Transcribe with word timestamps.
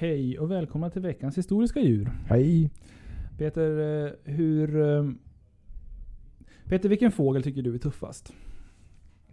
Hej 0.00 0.38
och 0.38 0.50
välkomna 0.50 0.90
till 0.90 1.02
veckans 1.02 1.38
historiska 1.38 1.80
djur. 1.80 2.10
Hej. 2.26 2.70
Peter, 3.38 4.04
eh, 4.06 4.12
hur... 4.24 4.80
eh, 4.80 5.10
Peter, 6.64 6.88
vilken 6.88 7.12
fågel 7.12 7.42
tycker 7.42 7.62
du 7.62 7.74
är 7.74 7.78
tuffast? 7.78 8.32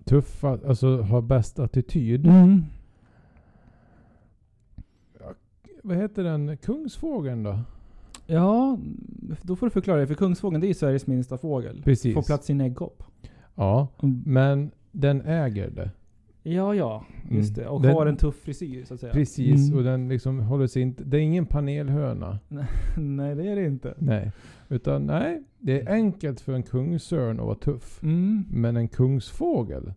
Tuffa, 0.03 0.59
alltså 0.67 1.01
ha 1.01 1.21
bäst 1.21 1.59
attityd. 1.59 2.27
Mm. 2.27 2.63
Vad 5.83 5.97
heter 5.97 6.23
den? 6.23 6.57
Kungsfågeln 6.57 7.43
då? 7.43 7.59
Ja, 8.27 8.79
då 9.41 9.55
får 9.55 9.65
du 9.65 9.69
förklara 9.69 9.99
det. 9.99 10.07
För 10.07 10.15
kungsfågeln, 10.15 10.61
det 10.61 10.67
är 10.67 10.69
ju 10.69 10.73
Sveriges 10.73 11.07
minsta 11.07 11.37
fågel. 11.37 11.81
Precis. 11.83 12.13
Får 12.13 12.21
plats 12.21 12.49
i 12.49 12.53
en 12.53 12.61
äggkopp. 12.61 13.03
Ja, 13.55 13.87
men 14.25 14.71
den 14.91 15.21
äger 15.21 15.69
det. 15.69 15.91
Ja, 16.47 16.75
ja. 16.75 17.05
Just 17.31 17.57
Mm. 17.57 17.63
det. 17.63 17.69
Och 17.69 17.81
Den- 17.81 17.93
har 17.93 18.05
en 18.05 18.17
tuff 18.17 18.35
frisyr, 18.35 18.83
så 18.85 18.93
att 18.93 18.99
säga. 18.99 19.13
Precis, 19.13 19.67
Mm. 19.67 19.77
och 19.77 19.83
den 19.83 20.07
liksom 20.09 20.39
håller 20.39 20.67
sig 20.67 20.81
inte... 20.81 21.03
Det 21.03 21.17
är 21.17 21.21
ingen 21.21 21.45
panelhöna. 21.45 22.39
Nej, 22.97 23.35
det 23.35 23.47
är 23.47 23.55
det 23.55 23.65
inte. 23.65 23.93
Nej. 23.97 24.31
Utan 24.69 25.05
nej, 25.05 25.43
det 25.59 25.81
är 25.81 25.93
enkelt 25.93 26.41
för 26.41 26.53
en 26.53 26.63
kungsörn 26.63 27.39
att 27.39 27.45
vara 27.45 27.55
tuff. 27.55 28.03
Mm. 28.03 28.45
Men 28.51 28.77
en 28.77 28.87
kungsfågel? 28.87 29.93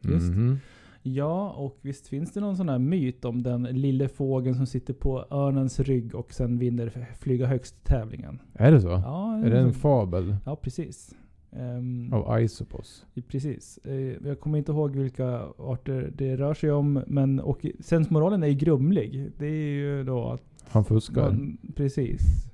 Just. 0.00 0.30
Mhm. 0.32 0.58
Ja, 1.02 1.50
och 1.50 1.78
visst 1.82 2.06
finns 2.08 2.32
det 2.32 2.40
någon 2.40 2.56
sån 2.56 2.68
här 2.68 2.78
myt 2.78 3.24
om 3.24 3.42
den 3.42 3.62
lille 3.62 4.08
fågeln 4.08 4.54
som 4.56 4.66
sitter 4.66 4.94
på 4.94 5.24
örnens 5.30 5.80
rygg 5.80 6.14
och 6.14 6.32
sen 6.32 6.58
vinner 6.58 7.06
flyga 7.20 7.46
högst 7.46 7.84
tävlingen. 7.84 8.38
Är 8.54 8.72
det 8.72 8.80
så? 8.80 8.88
Ja, 8.88 9.36
är 9.44 9.50
det 9.50 9.58
en 9.58 9.72
fabel 9.72 10.36
Ja, 10.46 10.56
precis. 10.56 11.14
Ehm, 11.56 12.12
av 12.12 12.30
Aesopos? 12.30 13.06
Precis. 13.28 13.78
Eh, 13.84 14.26
jag 14.26 14.40
kommer 14.40 14.58
inte 14.58 14.72
ihåg 14.72 14.96
vilka 14.96 15.40
arter 15.58 16.12
det 16.14 16.36
rör 16.36 16.54
sig 16.54 16.72
om. 16.72 17.02
Men 17.06 17.40
och 17.40 17.66
sensmoralen 17.80 18.42
är 18.42 18.46
ju 18.46 18.54
grumlig. 18.54 19.30
Det 19.38 19.46
är 19.46 19.72
ju 19.72 20.04
då 20.04 20.28
att 20.28 20.42
Han 20.68 20.84
fuskar. 20.84 21.30
man, 21.30 21.58
Precis. 21.76 22.20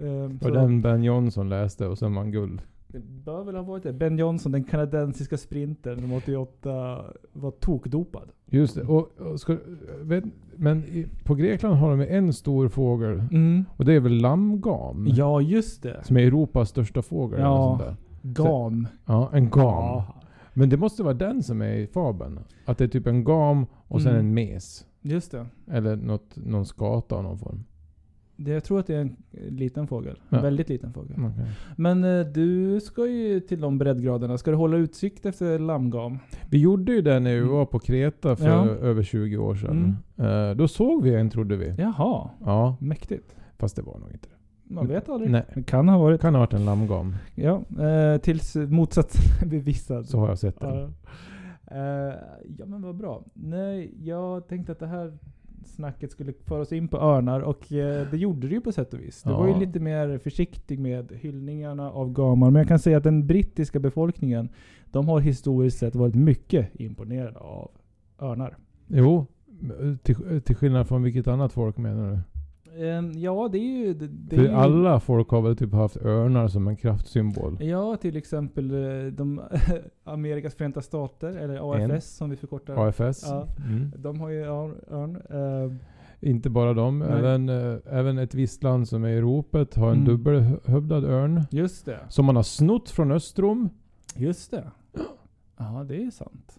Ehm, 0.00 0.36
och 0.36 0.42
så 0.42 0.50
den 0.50 0.82
Ben 0.82 1.02
Johnson 1.02 1.48
läste 1.48 1.86
och 1.86 1.98
sen 1.98 2.14
vann 2.14 2.30
guld. 2.32 2.62
Det 2.94 3.00
bör 3.00 3.44
väl 3.44 3.54
ha 3.54 3.62
varit 3.62 3.82
det. 3.82 3.92
Ben 3.92 4.18
Johnson, 4.18 4.52
den 4.52 4.64
kanadensiska 4.64 5.36
sprintern 5.36 6.00
som 6.00 6.12
88 6.12 7.04
var 7.32 7.50
tokdopad. 7.50 8.28
Just 8.46 8.74
det. 8.74 8.82
Och, 8.82 9.08
och 9.18 9.40
ska, 9.40 9.56
vet, 10.02 10.24
men 10.56 10.84
i, 10.84 11.06
på 11.24 11.34
Grekland 11.34 11.74
har 11.76 11.90
de 11.96 12.00
en 12.00 12.32
stor 12.32 12.68
fågel. 12.68 13.22
Och 13.76 13.84
det 13.84 13.92
är 13.92 14.00
väl 14.00 14.12
lammgam? 14.20 15.06
Ja, 15.10 15.40
just 15.40 15.82
det. 15.82 16.00
Som 16.04 16.16
är 16.16 16.20
Europas 16.20 16.68
största 16.68 17.02
fågel. 17.02 17.40
Ja. 17.40 17.80
sånt. 17.82 17.98
Gam. 18.22 18.86
Ja, 19.06 19.30
en 19.32 19.50
gam. 19.50 19.64
Ja, 19.64 20.14
Men 20.52 20.68
det 20.68 20.76
måste 20.76 21.02
vara 21.02 21.14
den 21.14 21.42
som 21.42 21.62
är 21.62 21.74
i 21.74 21.86
fabeln. 21.86 22.38
Att 22.64 22.78
det 22.78 22.84
är 22.84 22.88
typ 22.88 23.06
en 23.06 23.24
gam 23.24 23.66
och 23.88 24.02
sen 24.02 24.12
Mm. 24.12 24.26
en 24.26 24.34
mes. 24.34 24.86
just 25.02 25.30
det. 25.30 25.46
Eller 25.70 25.96
något, 25.96 26.36
någon 26.36 26.66
skata 26.66 27.14
av 27.16 27.22
någon 27.22 27.38
form. 27.38 27.64
Det. 28.36 28.50
Jag 28.50 28.64
tror 28.64 28.78
att 28.80 28.86
det 28.86 28.94
är 28.94 29.00
en 29.00 29.16
liten 29.48 29.86
fågel. 29.86 30.18
Ja. 30.28 30.36
En 30.36 30.42
väldigt 30.42 30.68
liten 30.68 30.92
fågel. 30.92 31.16
Okej. 31.18 31.46
Men 31.76 32.04
eh, 32.04 32.26
du 32.26 32.80
ska 32.80 33.06
ju 33.06 33.40
till 33.40 33.60
de 33.60 33.78
breddgraderna. 33.78 34.38
Ska 34.38 34.50
du 34.50 34.56
hålla 34.56 34.76
utsikt 34.76 35.26
efter 35.26 35.58
lammgam? 35.58 36.18
Vi 36.50 36.58
gjorde 36.60 36.92
ju 36.92 37.02
det 37.02 37.20
när 37.20 37.30
vi 37.32 37.38
Mm. 37.38 37.50
var 37.52 37.66
på 37.66 37.78
Kreta 37.78 38.36
för 38.36 38.46
Ja. 38.48 38.66
över 38.68 39.02
20 39.02 39.36
år 39.36 39.54
sedan. 39.54 39.96
Eh, 40.16 40.50
då 40.56 40.68
såg 40.68 41.02
vi 41.02 41.14
en 41.14 41.30
trodde 41.30 41.56
vi. 41.56 41.74
Jaha, 41.78 42.30
Ja, 42.44 42.76
mäktigt. 42.80 43.36
fast 43.58 43.76
det 43.76 43.82
var 43.82 43.98
nog 43.98 44.10
inte 44.12 44.28
det. 44.28 44.74
Man 44.74 44.88
vet 44.88 45.08
aldrig. 45.08 45.30
Nej. 45.30 45.44
Det 45.54 45.62
kan 45.62 45.88
ha 45.88 45.98
varit. 45.98 46.20
Kan 46.20 46.34
ha 46.34 46.40
varit 46.40 46.52
en 46.52 46.64
lammgam. 46.64 47.14
Ja, 47.34 47.62
eh, 47.84 48.20
tills 48.20 48.54
motsatsen 48.56 49.22
är 49.42 49.46
bevisad. 49.50 50.06
Så 50.06 50.18
har 50.18 50.28
jag 50.28 50.38
sett 50.38 50.60
den. 50.60 50.76
Ja. 50.76 50.88
Eh, 51.76 52.14
ja 52.58 52.66
men 52.66 52.82
vad 52.82 52.94
bra. 52.96 53.24
Nej, 53.34 53.94
jag 54.02 54.48
tänkte 54.48 54.72
att 54.72 54.78
det 54.78 54.86
här 54.86 55.18
snacket 55.66 56.10
skulle 56.12 56.32
föra 56.46 56.60
oss 56.62 56.72
in 56.72 56.88
på 56.88 56.96
örnar 56.96 57.40
och 57.40 57.72
eh, 57.72 58.10
det 58.10 58.16
gjorde 58.16 58.48
det 58.48 58.54
ju 58.54 58.60
på 58.60 58.72
sätt 58.72 58.94
och 58.94 59.00
vis. 59.00 59.22
Du 59.22 59.30
var 59.30 59.46
ju 59.46 59.52
Ja. 59.52 59.58
lite 59.58 59.80
mer 59.80 60.18
försiktig 60.18 60.78
med 60.78 61.12
hyllningarna 61.12 61.90
av 61.90 62.12
gamar. 62.12 62.50
Men 62.50 62.60
jag 62.60 62.68
kan 62.68 62.78
säga 62.78 62.96
att 62.96 63.04
den 63.04 63.26
brittiska 63.26 63.78
befolkningen, 63.80 64.48
de 64.90 65.08
har 65.08 65.20
historiskt 65.20 65.78
sett 65.78 65.94
varit 65.94 66.14
mycket 66.14 66.80
imponerade 66.80 67.38
av 67.38 67.70
örnar. 68.20 68.56
Jo, 68.86 69.26
till, 70.02 70.40
till 70.44 70.56
skillnad 70.56 70.88
från 70.88 71.02
vilket 71.02 71.28
annat 71.28 71.52
folk 71.52 71.76
menar 71.76 72.10
du? 72.10 72.18
Eh, 72.76 73.18
ja, 73.22 73.48
det 73.52 73.58
är 73.58 73.86
ju... 73.86 73.94
Det, 73.94 74.06
det 74.08 74.36
är 74.36 74.38
För 74.40 74.46
ju, 74.46 74.52
alla 74.54 75.00
folk 75.00 75.28
har 75.28 75.42
väl 75.42 75.56
typ 75.56 75.72
haft 75.72 75.96
örnar 75.96 76.48
som 76.48 76.68
en 76.68 76.76
kraftsymbol? 76.76 77.56
Ja, 77.64 77.96
till 77.96 78.16
exempel 78.16 78.70
eh, 78.70 79.06
de 79.12 79.40
Amerikas 80.04 80.54
förenta 80.54 80.82
stater, 80.82 81.28
eller 81.36 81.72
AFS 81.74 81.90
En. 81.94 82.00
som 82.00 82.30
vi 82.30 82.36
förkortar. 82.36 82.88
AFS? 82.88 83.24
Ja. 83.28 83.46
Mm. 83.66 83.92
De 83.98 84.20
har 84.20 84.28
ju 84.28 84.42
örn. 84.44 84.74
örn. 84.90 85.16
Eh, 85.70 85.76
Inte 86.30 86.50
bara 86.50 86.74
de, 86.74 87.02
även, 87.02 87.48
eh, 87.48 87.76
även 87.86 88.18
ett 88.18 88.34
visst 88.34 88.62
land 88.62 88.88
som 88.88 89.04
är 89.04 89.08
i 89.08 89.20
ropet 89.20 89.74
har 89.74 89.86
en 89.88 89.92
Mm. 89.92 90.04
dubbelhövdad 90.04 91.04
örn. 91.04 91.40
just 91.50 91.84
det. 91.86 91.98
Som 92.08 92.24
man 92.24 92.36
har 92.36 92.42
snott 92.42 92.90
från 92.90 93.12
Östrom. 93.12 93.68
Just 94.16 94.50
det. 94.50 94.64
Ja, 95.56 95.84
det 95.88 96.02
är 96.02 96.10
sant. 96.10 96.58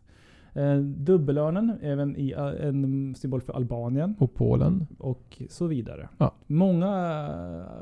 Eh, 0.55 0.77
dubbelörnen, 0.77 1.77
även 1.81 2.15
i, 2.17 2.31
eh, 2.31 2.67
en 2.67 3.15
symbol 3.15 3.41
för 3.41 3.53
Albanien 3.53 4.15
Och 4.19 4.33
Polen. 4.33 4.87
och 4.97 5.41
så 5.49 5.67
vidare. 5.67 6.09
Ja. 6.17 6.33
Många 6.47 7.29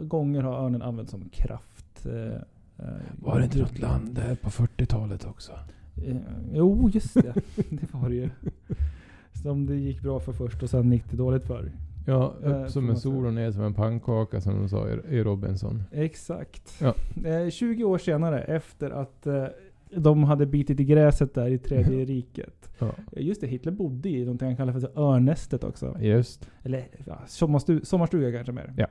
gånger 0.01 0.41
har 0.41 0.65
örnen 0.65 0.81
använts 0.81 1.11
som 1.11 1.29
kraft. 1.29 2.05
Eh, 2.05 2.41
Var 3.21 3.37
det 3.39 3.45
inte 3.45 3.59
något 3.59 3.79
land 3.79 4.15
där 4.15 4.35
på 4.35 4.49
40-talet 4.49 5.25
också? 5.25 5.51
Jo, 6.53 6.89
just 6.93 7.13
det. 7.13 7.33
det 7.69 7.93
var 7.93 8.09
det 8.09 8.15
ju. 8.15 8.29
Som 9.43 9.65
det 9.65 9.75
gick 9.75 10.01
bra 10.01 10.19
för 10.19 10.33
först 10.33 10.63
och 10.63 10.69
sen 10.69 10.91
gick 10.91 11.11
det 11.11 11.17
dåligt 11.17 11.43
för. 11.43 11.71
Ja, 12.07 12.33
upp 12.43 12.69
som 12.71 12.89
en 12.89 12.97
sol 12.97 13.25
och 13.25 13.33
ner 13.33 13.51
som 13.51 13.63
en 13.63 13.73
pannkaka 13.73 14.41
som 14.41 14.53
de 14.55 14.69
sa 14.69 14.89
i 15.09 15.23
Robinson. 15.23 15.83
Exakt. 15.91 16.81
Ja. 16.81 16.93
Eh, 17.29 17.49
20 17.49 17.83
år 17.83 17.97
senare, 17.97 18.41
efter 18.41 18.89
att 18.89 19.27
de 19.97 20.23
hade 20.23 20.45
bitit 20.45 20.79
i 20.79 20.83
gräset 20.83 21.33
där 21.33 21.47
i 21.47 21.57
Tredje 21.57 22.05
riket. 22.05 22.69
Ja. 22.79 22.91
Eh, 23.11 23.25
Just 23.25 23.41
det, 23.41 23.47
Hitler 23.47 23.71
bodde 23.71 24.09
i 24.09 24.19
någonting 24.25 24.47
han 24.47 24.57
kallar 24.57 24.73
för 24.73 24.99
örnästet 24.99 25.63
också. 25.63 25.97
Just. 26.01 26.49
Eller 26.63 26.87
ja, 27.05 27.21
sommarstu 27.27 27.79
sommarstuga 27.85 28.31
kanske 28.31 28.51
mer. 28.51 28.73
Ja. 28.77 28.87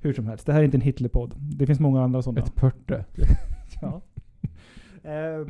Hur 0.00 0.12
som 0.12 0.26
helst, 0.26 0.46
det 0.46 0.52
här 0.52 0.60
är 0.60 0.64
inte 0.64 0.76
en 0.76 0.80
Hitlerpodd. 0.80 1.34
Det 1.38 1.66
finns 1.66 1.80
många 1.80 2.02
andra 2.02 2.22
sådana. 2.22 2.46
Ett 2.46 2.54
pörte. 2.54 3.04
Ja. 3.82 4.02
Eh, 5.10 5.46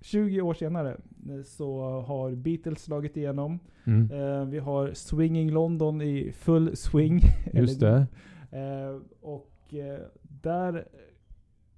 20 0.00 0.40
år 0.40 0.54
senare 0.54 0.96
eh, 1.30 1.42
så 1.44 1.80
har 2.00 2.34
Beatles 2.34 2.82
slagit 2.82 3.16
igenom. 3.16 3.58
Mm. 3.84 4.10
Eh, 4.10 4.44
vi 4.44 4.58
har 4.58 4.94
Swinging 4.94 5.50
London 5.50 6.02
i 6.02 6.32
full 6.32 6.76
swing. 6.76 7.20
Just 7.52 7.80
det. 7.80 8.06
Eh, 8.50 9.00
och 9.20 9.74
eh, 9.74 9.98
där 10.42 10.88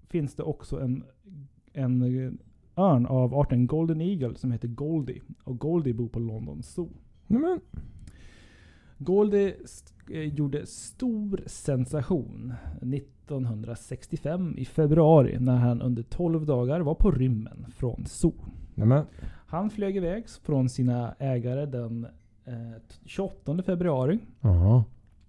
finns 0.09 0.35
det 0.35 0.43
också 0.43 0.81
en, 0.81 1.05
en 1.73 2.39
örn 2.77 3.07
av 3.07 3.35
arten 3.35 3.67
Golden 3.67 4.01
Eagle 4.01 4.35
som 4.37 4.53
heter 4.53 4.69
Goldie. 4.69 5.21
Och 5.45 5.59
Goldie 5.59 5.93
bor 5.95 6.09
på 6.09 6.19
London 6.19 6.63
Zoo. 6.63 6.89
Nej, 7.27 7.41
men, 7.41 7.61
Goldie 8.99 9.55
st- 9.65 10.15
eh, 10.15 10.35
gjorde 10.35 10.67
stor 10.67 11.41
sensation 11.47 12.55
1965 12.83 14.55
i 14.59 14.65
februari 14.65 15.37
när 15.41 15.57
han 15.57 15.83
under 15.83 16.03
12 16.03 16.47
dagar 16.47 16.81
var 16.81 16.95
på 16.95 17.11
rymmen 17.11 17.67
från 17.77 18.07
zoo. 18.07 18.35
nej, 18.75 18.87
men. 18.87 19.05
Han 19.49 19.71
flög 19.71 19.97
iväg 19.97 20.25
från 20.43 20.69
sina 20.69 21.15
ägare 21.19 21.67
den 21.67 22.05
eh, 22.45 22.53
28 23.05 23.63
februari 23.63 24.19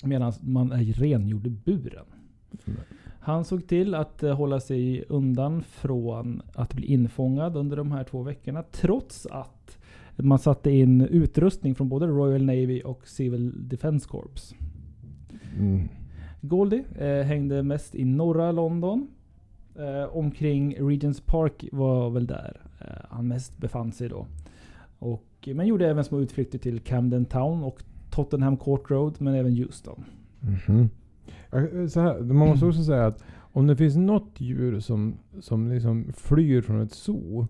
medan 0.04 0.34
man 0.42 0.72
rengjorde 0.72 1.50
buren. 1.50 2.06
Han 3.28 3.46
såg 3.46 3.68
till 3.68 3.96
att 3.96 4.24
eh, 4.24 4.36
hålla 4.36 4.60
sig 4.60 5.04
undan 5.10 5.64
från 5.64 6.42
att 6.54 6.74
bli 6.74 6.88
infångad 6.88 7.58
under 7.58 7.78
de 7.78 7.92
här 7.92 8.04
två 8.04 8.24
veckorna. 8.24 8.64
Trots 8.72 9.26
att 9.26 9.78
man 10.16 10.40
satte 10.40 10.72
in 10.72 11.02
utrustning 11.02 11.76
från 11.76 11.90
både 11.90 12.08
Royal 12.08 12.46
Navy 12.46 12.82
och 12.82 13.08
Civil 13.08 13.70
Defence 13.70 14.10
Corps. 14.10 14.56
Mm. 15.58 15.90
Goldie 16.42 16.84
eh, 17.00 17.26
hängde 17.26 17.64
mest 17.64 17.96
i 17.96 18.06
norra 18.06 18.52
London. 18.52 19.08
Eh, 19.76 20.18
omkring 20.18 20.76
Regents 20.90 21.22
Park 21.22 21.66
var 21.72 22.10
väl 22.10 22.28
där 22.28 22.62
eh, 22.80 23.06
han 23.10 23.28
mest 23.28 23.58
befann 23.58 23.92
sig 23.92 24.10
då. 24.10 24.28
Och, 25.00 25.50
men 25.54 25.68
gjorde 25.68 25.90
även 25.90 26.04
små 26.04 26.20
utflykter 26.20 26.60
till 26.60 26.80
Camden 26.80 27.26
Town 27.26 27.64
och 27.64 27.84
Tottenham 28.10 28.58
Court 28.58 28.92
Road, 28.92 29.16
men 29.20 29.34
även 29.34 29.58
Euston. 29.58 30.04
Mhm. 30.40 30.80
Ja, 30.80 31.07
Så 31.90 32.02
här, 32.02 32.20
man 32.20 32.48
måste 32.48 32.66
också 32.66 32.84
säga 32.84 33.06
att 33.06 33.24
om 33.40 33.68
det 33.68 33.76
finns 33.76 33.96
något 33.98 34.32
djur 34.38 34.80
som, 34.80 35.18
som 35.40 35.72
liksom 35.72 36.06
flyr 36.14 36.62
från 36.62 36.82
ett 36.82 36.92
zoo 36.92 37.48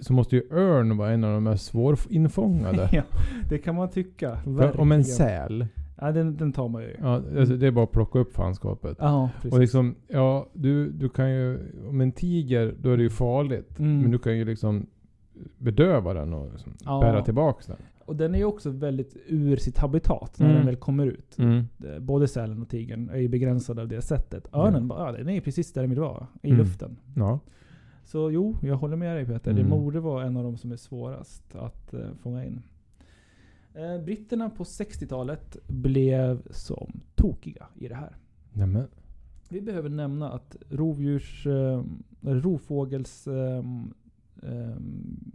så 0.00 0.12
måste 0.12 0.36
ju 0.36 0.42
örn 0.50 0.96
vara 0.96 1.10
en 1.10 1.24
av 1.24 1.32
de 1.32 1.44
mest 1.44 1.64
svårinfångade. 1.66 2.88
ja, 2.92 3.02
det 3.48 3.58
kan 3.58 3.74
man 3.74 3.90
tycka. 3.90 4.38
Om 4.76 4.92
en 4.92 5.04
säl, 5.04 5.66
Ja, 6.00 6.12
den, 6.12 6.36
den 6.36 6.52
tar 6.52 6.68
man 6.68 6.82
ju. 6.82 6.96
ja, 7.00 7.22
alltså 7.38 7.56
det 7.56 7.66
är 7.66 7.70
bara 7.70 7.84
att 7.84 7.92
plocka 7.92 8.18
upp 8.18 8.32
fanskapet. 8.34 8.98
Precis. 9.34 9.52
Och 9.52 9.60
liksom, 9.60 9.94
ja, 10.08 10.46
du, 10.52 10.90
du 10.90 11.08
kan 11.08 11.30
ju, 11.30 11.58
om 11.88 12.00
en 12.00 12.12
tiger, 12.12 12.74
då 12.80 12.90
är 12.90 12.96
det 12.96 13.02
ju 13.02 13.10
farligt. 13.10 13.78
Mm. 13.78 14.00
Men 14.00 14.10
du 14.10 14.18
kan 14.18 14.38
ju 14.38 14.44
liksom 14.44 14.86
bedöva 15.58 16.14
den 16.14 16.32
och 16.32 16.52
liksom 16.52 16.72
Ja. 16.84 17.00
bära 17.00 17.22
tillbaks 17.22 17.66
den. 17.66 17.76
Och 18.06 18.16
den 18.16 18.34
är 18.34 18.38
ju 18.38 18.44
också 18.44 18.70
väldigt 18.70 19.16
ur 19.26 19.56
sitt 19.56 19.78
habitat 19.78 20.38
när 20.38 20.46
Mm. 20.46 20.56
den 20.56 20.66
väl 20.66 20.76
kommer 20.76 21.06
ut. 21.06 21.38
Mm. 21.38 21.64
Både 22.00 22.28
sälen 22.28 22.62
och 22.62 22.68
tigern 22.68 23.08
är 23.08 23.16
ju 23.18 23.28
begränsade 23.28 23.82
av 23.82 23.88
det 23.88 24.02
sättet. 24.02 24.48
Örnen, 24.54 24.88
bara, 24.88 25.06
ja, 25.06 25.12
den 25.18 25.28
är 25.28 25.32
ju 25.34 25.40
precis 25.40 25.72
där 25.72 25.80
den 25.82 25.90
vill 25.90 26.00
vara. 26.00 26.26
I 26.42 26.46
Mm. 26.48 26.58
luften. 26.58 26.96
Ja. 27.16 27.40
Så 28.04 28.30
jo, 28.30 28.56
jag 28.62 28.76
håller 28.76 28.96
med 28.96 29.16
dig 29.16 29.26
Peter. 29.26 29.52
Det 29.52 29.60
Mm. 29.60 29.70
borde 29.70 30.00
vara 30.00 30.24
en 30.26 30.36
av 30.36 30.44
de 30.44 30.56
som 30.56 30.72
är 30.72 30.76
svårast 30.76 31.54
att 31.56 31.94
eh, 31.94 32.00
fånga 32.22 32.44
in. 32.44 32.62
Eh, 33.74 34.04
britterna 34.04 34.50
på 34.50 34.64
60-talet 34.64 35.56
blev 35.68 36.42
som 36.50 37.00
tokiga 37.14 37.66
i 37.74 37.88
det 37.88 37.94
här. 37.94 38.16
Nämen. 38.52 38.86
Vi 39.48 39.60
behöver 39.60 39.88
nämna 39.88 40.32
att 40.32 40.56
rovdjurs, 40.70 41.46
eh, 41.46 41.82
rovfågels 42.22 43.26
eh, 43.26 43.62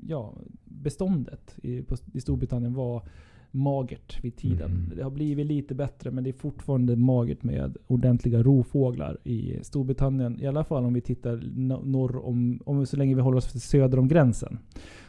ja, 0.07 0.33
beståndet 0.65 1.55
i, 1.63 1.81
på, 1.81 1.95
i 2.13 2.21
Storbritannien 2.21 2.73
var 2.73 3.03
magert 3.51 4.23
vid 4.23 4.35
tiden. 4.35 4.71
Mm. 4.71 4.91
Det 4.95 5.03
har 5.03 5.11
blivit 5.11 5.45
lite 5.45 5.75
bättre 5.75 6.11
men 6.11 6.23
det 6.23 6.29
är 6.29 6.33
fortfarande 6.33 6.95
magert 6.95 7.43
med 7.43 7.77
ordentliga 7.87 8.43
rovfåglar 8.43 9.17
i 9.23 9.59
Storbritannien. 9.61 10.39
I 10.41 10.47
alla 10.47 10.63
fall 10.63 10.85
om 10.85 10.93
vi 10.93 11.01
tittar 11.01 11.37
no- 11.37 11.85
norr 11.85 12.25
om, 12.25 12.59
om 12.65 12.85
så 12.85 12.97
länge 12.97 13.15
vi 13.15 13.21
håller 13.21 13.37
oss 13.37 13.63
söder 13.63 13.99
om 13.99 14.07
gränsen. 14.07 14.57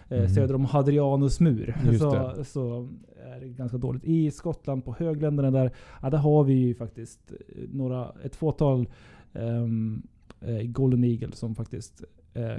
Eh, 0.09 0.19
Mm. 0.19 0.29
Söder 0.29 0.55
om 0.55 0.65
Hadrianus 0.65 1.41
mur. 1.41 1.77
Så, 1.99 2.45
så 2.45 2.89
är 3.37 3.41
det 3.41 3.49
ganska 3.49 3.79
dåligt. 3.79 4.05
I 4.05 4.31
Skottland 4.31 4.85
på 4.85 4.95
högländerna 4.99 5.51
där, 5.51 5.71
ja, 6.03 6.11
där 6.11 6.19
har 6.19 6.45
vi 6.45 6.55
ju 6.55 6.75
faktiskt 6.75 7.33
eh, 7.33 7.63
några, 7.73 8.13
ett 8.25 8.37
fåtal 8.37 8.89
ehm, 9.33 10.03
eh, 10.41 10.63
Golden 10.63 11.05
Eagle 11.05 11.33
som 11.33 11.55
faktiskt 11.55 12.05
eh, 12.35 12.57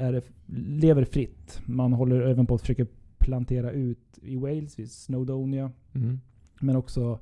är, 0.00 0.22
lever 0.56 1.04
fritt. 1.04 1.60
Man 1.66 1.92
håller 1.92 2.20
även 2.20 2.46
på 2.46 2.54
att 2.54 2.60
försöka 2.60 2.86
plantera 3.18 3.70
ut 3.70 4.18
i 4.22 4.36
Wales, 4.36 4.78
vid 4.78 4.90
Snowdonia. 4.90 5.72
Mm. 5.94 6.20
Men 6.60 6.76
också 6.76 7.20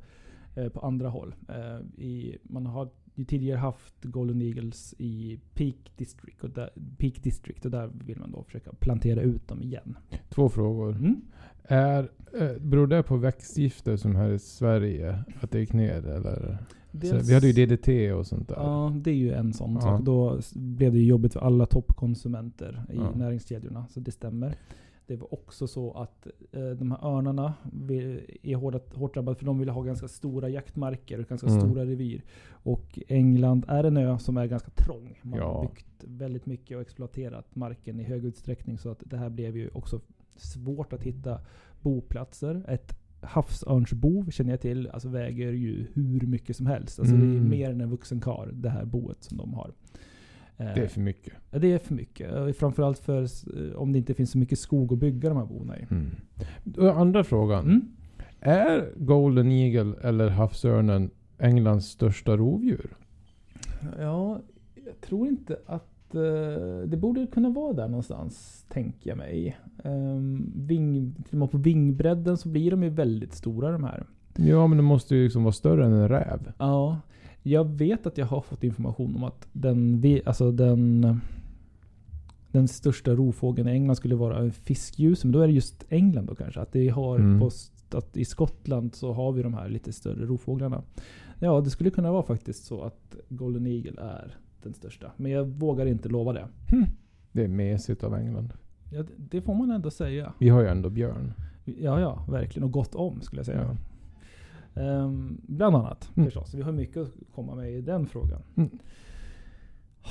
eh, 0.55 0.69
på 0.69 0.81
andra 0.81 1.09
håll. 1.09 1.35
Eh, 1.49 2.05
i, 2.05 2.39
man 2.43 2.67
har 2.67 2.89
ju 3.15 3.25
tidigare 3.25 3.59
haft 3.59 4.05
Golden 4.05 4.43
Eagles 4.43 4.95
i 4.99 5.41
Peak 5.55 5.93
District. 5.97 6.45
Och 6.45 6.51
där, 6.51 6.71
Peak 6.99 7.23
District 7.23 7.65
och 7.65 7.71
där 7.71 7.91
vill 8.07 8.19
man 8.19 8.33
då 8.33 8.43
försöka 8.43 8.73
plantera 8.73 9.21
ut 9.21 9.49
dem 9.49 9.63
igen. 9.63 9.97
Två 10.29 10.49
frågor. 10.49 10.97
Mm. 10.97 11.21
Är, 11.63 12.11
eh, 12.41 12.59
beror 12.61 12.87
det 12.87 13.03
på 13.03 13.17
växtgifter 13.17 13.97
som 13.97 14.17
här 14.17 14.31
i 14.31 14.39
Sverige? 14.39 15.25
Att 15.41 15.51
det 15.51 15.61
gick 15.61 15.73
ner 15.73 16.07
eller? 16.07 16.59
Så, 16.93 17.17
vi 17.29 17.35
hade 17.35 17.47
ju 17.49 17.67
DDT 17.67 18.13
och 18.13 18.27
sånt 18.27 18.49
där. 18.49 18.57
Ja, 18.57 18.93
det 18.97 19.11
är 19.11 19.15
ju 19.15 19.33
en 19.33 19.53
sån 19.53 19.75
Ja. 19.75 19.81
sak. 19.81 20.01
Då 20.03 20.41
blev 20.55 20.93
det 20.93 20.99
jobbigt 21.03 21.33
för 21.33 21.41
alla 21.41 21.67
toppkonsumenter 21.67 22.83
i 22.93 22.97
Ja. 22.97 23.11
näringskedjorna. 23.15 23.87
Så 23.89 24.01
det 24.01 24.13
stämmer. 24.13 24.55
Det 25.07 25.17
var 25.17 25.35
också 25.35 25.67
så 25.67 25.93
att 25.93 26.27
eh, 26.53 26.69
de 26.71 26.91
här 26.91 27.07
örnarna 27.17 27.55
är 28.43 28.55
hårt, 28.57 28.95
hårt 28.95 29.15
drabbade 29.15 29.39
för 29.39 29.45
de 29.47 29.59
vill 29.59 29.69
ha 29.69 29.83
ganska 29.83 30.09
stora 30.09 30.49
jaktmarker 30.49 31.21
och 31.21 31.27
ganska 31.29 31.47
Mm. 31.49 31.61
stora 31.61 31.85
revir. 31.85 32.23
Och 32.51 32.99
England 33.09 33.65
är 33.69 33.85
en 33.85 33.97
ö 33.97 34.19
som 34.19 34.37
är 34.37 34.47
ganska 34.47 34.71
trång. 34.71 35.19
Man 35.23 35.39
Ja. 35.39 35.45
har 35.55 35.63
byggt 35.63 36.05
väldigt 36.05 36.47
mycket 36.47 36.77
och 36.77 36.81
exploaterat 36.83 37.57
marken 37.57 38.01
i 38.01 38.03
hög 38.03 38.25
utsträckning. 38.25 38.79
Så 38.79 38.91
att 38.91 39.03
det 39.07 39.17
här 39.17 39.29
blev 39.31 39.57
ju 39.57 39.71
också 39.73 40.01
svårt 40.37 40.93
att 40.93 41.03
hitta 41.03 41.41
boplatser. 41.83 42.65
Ett 42.69 42.98
havsörnsbo 43.21 44.31
känner 44.31 44.51
jag 44.51 44.61
till, 44.61 44.89
alltså 44.89 45.09
väger 45.09 45.53
ju 45.53 45.87
hur 45.95 46.21
mycket 46.27 46.57
som 46.57 46.67
helst. 46.67 46.99
Alltså 46.99 47.15
det 47.15 47.23
är 47.23 47.25
Mm. 47.31 47.49
mer 47.49 47.71
än 47.71 47.81
en 47.81 47.91
vuxen 47.91 48.21
kar 48.21 48.51
det 48.53 48.71
här 48.71 48.85
boet 48.85 49.25
som 49.25 49.37
de 49.37 49.55
har. 49.55 49.73
Eh, 50.57 50.67
Det 50.75 50.81
är 50.83 50.89
för 50.89 51.01
mycket. 51.01 51.33
Ja, 51.51 51.59
det 51.59 51.73
är 51.73 51.79
för 51.79 51.95
mycket. 51.95 52.57
Framförallt 52.57 52.99
för 52.99 53.23
eh, 53.23 53.77
om 53.77 53.93
det 53.93 53.99
inte 53.99 54.15
finns 54.15 54.31
så 54.31 54.39
mycket 54.39 54.59
skog 54.59 54.93
att 54.93 54.99
bygga 54.99 55.29
de 55.29 55.39
här 55.39 55.45
bona 55.47 55.79
i. 55.79 55.87
Mm. 55.91 56.11
Andra 56.97 57.25
frågan. 57.25 57.65
Mm. 57.65 57.81
Är 58.41 58.93
Golden 58.97 59.53
Eagle 59.53 59.95
eller 60.03 60.29
havsörnen 60.29 61.11
Englands 61.39 61.87
största 61.87 62.37
rovdjur? 62.37 62.91
Ja, 63.99 64.41
jag 64.87 65.01
tror 65.01 65.29
inte 65.29 65.59
att 65.67 65.89
det 66.87 66.97
borde 66.97 67.27
kunna 67.27 67.51
vara 67.51 67.73
där 67.73 67.89
någonstans, 67.89 68.65
tänker 68.69 69.11
jag 69.11 69.17
mig. 69.19 69.59
Um, 69.85 70.53
ving, 70.57 71.15
till 71.15 71.35
och 71.35 71.39
med 71.39 71.51
på 71.51 71.59
vingbredden 71.59 72.37
så 72.37 72.49
blir 72.49 72.71
de 72.71 72.83
ju 72.83 72.89
väldigt 72.89 73.35
stora 73.35 73.73
de 73.73 73.85
här. 73.85 74.07
Ja, 74.37 74.67
men 74.67 74.77
det 74.77 74.83
måste 74.83 75.17
ju 75.17 75.25
liksom 75.25 75.43
vara 75.45 75.53
större 75.53 75.87
än 75.87 75.93
en 75.93 76.09
räv. 76.09 76.53
Ja, 76.59 77.01
jag 77.43 77.65
vet 77.65 78.07
att 78.07 78.19
jag 78.19 78.27
har 78.27 78.41
fått 78.41 78.65
information 78.65 79.17
om 79.17 79.25
att 79.25 79.49
den, 79.53 80.05
alltså 80.27 80.53
den, 80.53 81.21
den 82.53 82.69
största 82.69 83.15
rovfågeln 83.15 83.69
i 83.69 83.73
England 83.73 83.97
skulle 83.97 84.15
vara 84.15 84.39
en 84.39 84.53
fiskgjus. 84.53 85.25
Men 85.25 85.33
då 85.33 85.41
är 85.41 85.47
det 85.47 85.53
just 85.53 85.85
England 85.89 86.27
då 86.27 86.35
kanske. 86.35 86.61
Att, 86.61 86.73
det 86.73 86.89
har 86.89 87.17
Mm. 87.19 87.41
på, 87.41 87.51
att 87.99 88.17
i 88.17 88.25
Skottland 88.25 88.95
så 88.95 89.13
har 89.13 89.33
vi 89.33 89.43
de 89.43 89.55
här 89.55 89.69
lite 89.69 89.93
större 89.93 90.27
rovfåglarna. 90.27 90.83
Ja, 91.39 91.61
det 91.61 91.71
skulle 91.71 91.91
kunna 91.91 92.13
vara 92.13 92.23
faktiskt 92.23 92.65
så 92.65 92.83
att 92.83 93.17
Golden 93.29 93.67
Eagle 93.67 94.01
är 94.03 94.37
den 94.63 94.75
största. 94.75 95.13
Men 95.17 95.33
jag 95.33 95.45
vågar 95.45 95.87
inte 95.87 96.09
lova 96.09 96.33
det. 96.33 96.49
Det 97.33 97.45
är 97.45 97.49
mesigt 97.49 98.05
av 98.05 98.15
England. 98.15 98.53
Ja, 98.93 99.03
det- 99.03 99.13
det 99.17 99.41
får 99.43 99.55
man 99.55 99.71
ändå 99.71 99.91
säga. 99.91 100.33
Vi 100.39 100.49
har 100.49 100.61
ju 100.61 100.67
ändå 100.69 100.91
björn. 100.91 101.33
Ja, 101.65 102.01
ja, 102.01 102.25
verkligen. 102.29 102.65
Och 102.65 102.73
gott 102.73 102.95
om 102.95 103.21
skulle 103.21 103.39
jag 103.41 103.47
säga. 103.47 103.77
Ja. 104.75 104.83
Ehm, 104.83 105.41
bland 105.43 105.77
annat 105.77 106.11
Mm. 106.17 106.27
förstås. 106.27 106.55
Vi 106.55 106.63
har 106.63 106.73
mycket 106.73 106.97
att 106.97 107.13
komma 107.35 107.55
med 107.55 107.73
i 107.73 107.81
den 107.81 108.07
frågan. 108.07 108.43
Mm. 108.57 108.71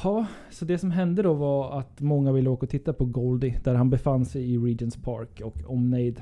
Ja, 0.03 0.25
så 0.51 0.65
det 0.65 0.77
som 0.77 0.91
hände 0.91 1.21
då 1.21 1.33
var 1.33 1.79
att 1.79 2.01
många 2.01 2.31
ville 2.31 2.49
åka 2.49 2.65
och 2.65 2.69
titta 2.69 2.93
på 2.93 3.05
Goldie 3.05 3.59
där 3.63 3.75
han 3.75 3.89
befann 3.89 4.25
sig 4.25 4.53
i 4.53 4.57
Regents 4.57 4.97
Park 4.97 5.41
och 5.43 5.57
omnejd. 5.67 6.21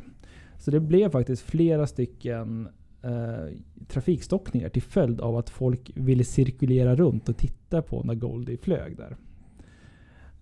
Så 0.58 0.72
det 0.72 0.80
blev 0.80 1.10
faktiskt 1.10 1.42
flera 1.42 1.88
stycken 1.88 2.68
eh, 3.06 3.58
trafikstockningar 3.88 4.70
till 4.70 4.82
följd 4.82 5.22
av 5.22 5.38
att 5.38 5.50
folk 5.50 5.92
ville 5.96 6.24
cirkulera 6.24 6.96
runt 6.96 7.30
och 7.30 7.38
titta 7.38 7.82
på 7.82 8.04
när 8.04 8.16
Goldie 8.16 8.58
flög 8.58 8.98
där. 8.98 9.18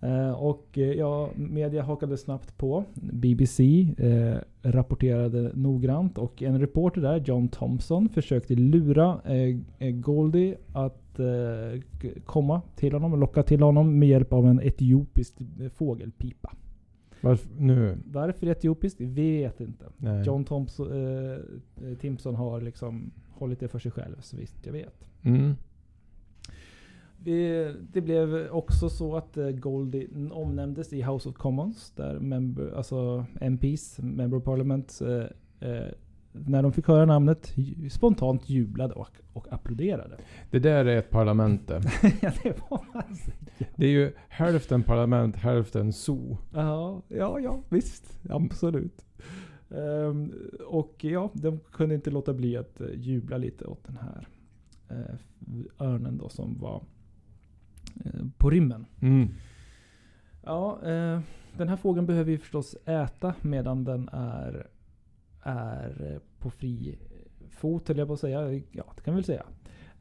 Eh, 0.04 0.32
och 0.32 0.78
eh, 0.78 0.92
ja, 0.92 1.30
media 1.36 1.84
hakade 1.84 2.18
snabbt 2.18 2.58
på. 2.58 2.86
BBC 2.96 3.88
eh, 3.98 4.38
rapporterade 4.62 5.52
noggrant 5.54 6.18
och 6.18 6.44
en 6.44 6.60
reporter 6.60 7.02
där, 7.02 7.24
John 7.26 7.48
Thompson, 7.48 8.10
försökte 8.10 8.56
lura 8.56 9.22
eh, 9.26 9.58
eh 9.80 9.92
Goldie 9.92 10.56
att 10.74 11.20
eh, 11.20 11.82
komma 12.26 12.62
till 12.76 12.94
honom 12.94 13.14
och 13.14 13.20
locka 13.20 13.44
till 13.44 13.62
honom 13.62 14.00
med 14.00 14.10
hjälp 14.10 14.34
av 14.34 14.48
en 14.48 14.60
etiopisk 14.60 15.42
eh, 15.42 15.70
fågelpipa. 15.70 16.52
Varför 17.24 17.50
nu? 17.58 17.98
Varför 18.06 18.48
etiopiskt? 18.48 19.02
Vi 19.02 19.06
vet 19.06 19.62
inte. 19.62 19.86
Nej. 19.98 20.24
John 20.26 20.46
Thompson, 20.46 20.92
eh, 20.92 21.38
eh, 21.88 21.98
Timpson 21.98 22.36
har 22.36 22.62
liksom 22.62 23.12
hållit 23.30 23.60
det 23.60 23.68
för 23.68 23.80
sig 23.80 23.92
själv, 23.92 24.16
så 24.22 24.38
visst 24.38 24.66
jag 24.66 24.74
vet. 24.74 25.08
Mm. 25.24 25.56
Det, 27.18 27.74
det 27.94 28.02
blev 28.02 28.48
också 28.52 28.90
så 28.90 29.16
att 29.16 29.38
eh, 29.38 29.50
Goldie 29.50 30.08
omnämndes 30.32 30.94
i 30.94 31.02
House 31.02 31.30
of 31.30 31.36
Commons, 31.36 31.92
där 31.92 32.20
member, 32.20 32.72
alltså 32.78 33.26
MPs, 33.42 34.00
Member 34.00 34.38
of 34.38 34.44
Parliament, 34.44 35.02
eh, 35.02 35.70
eh, 35.70 35.92
när 36.34 36.64
de 36.64 36.72
fick 36.72 36.88
höra 36.88 37.06
namnet 37.06 37.54
spontant 37.92 38.50
jublade 38.50 38.94
och, 38.94 39.10
och 39.34 39.54
applåderade. 39.54 40.18
Det 40.52 40.60
där 40.60 40.86
är 40.86 40.98
ett 40.98 41.10
parlament 41.10 41.72
ja, 42.22 42.32
det 42.44 42.62
var 42.70 42.86
alltså. 42.94 43.32
Det 43.76 43.86
är 43.86 43.92
ju 43.92 44.14
hälften 44.28 44.84
parlament, 44.84 45.36
hälften 45.36 45.94
zoo. 45.94 46.38
Ja, 46.54 47.02
ja, 47.08 47.40
ja, 47.40 47.64
visst. 47.70 48.20
Absolut. 48.30 49.06
Ehm, 49.70 50.34
och 50.68 50.96
ja, 51.04 51.30
de 51.34 51.60
kunde 51.60 51.96
inte 51.96 52.12
låta 52.12 52.34
bli 52.34 52.58
att 52.58 52.82
eh, 52.82 52.88
jubla 52.96 53.38
lite 53.38 53.66
åt 53.66 53.84
den 53.84 53.98
här 53.98 54.28
eh, 54.90 55.88
örnen 55.88 56.18
då 56.18 56.30
som 56.30 56.60
var 56.60 56.84
eh, 58.06 58.26
på 58.38 58.50
rymmen. 58.50 58.86
Mm. 59.02 59.28
Ja, 60.44 60.80
eh, 60.84 61.20
den 61.58 61.70
här 61.70 61.78
fågeln 61.78 62.06
behöver 62.06 62.32
ju 62.32 62.38
förstås 62.38 62.76
äta 62.86 63.34
medan 63.42 63.84
den 63.84 64.10
är, 64.12 64.68
är 65.44 66.12
eh, 66.12 66.20
på 66.40 66.50
fri 66.50 66.98
fot, 67.50 67.88
höll 67.88 67.98
jag 67.98 68.08
på 68.08 68.14
att 68.14 68.20
säga. 68.20 68.62
Ja, 68.72 68.84
det 68.96 69.02
kan 69.02 69.14
vi 69.14 69.18
väl 69.18 69.24
säga. 69.24 69.46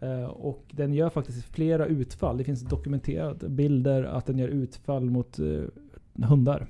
Eh, 0.00 0.25
och 0.25 0.64
den 0.70 0.94
gör 0.94 1.11
faktiskt 1.11 1.44
flera 1.44 1.87
utfall. 1.87 2.38
Det 2.38 2.44
finns 2.44 2.62
dokumenterade 2.62 3.49
bilder 3.49 4.04
att 4.04 4.26
den 4.26 4.38
gör 4.38 4.49
utfall 4.49 5.11
mot 5.11 5.38
eh, 5.38 6.26
hundar. 6.28 6.66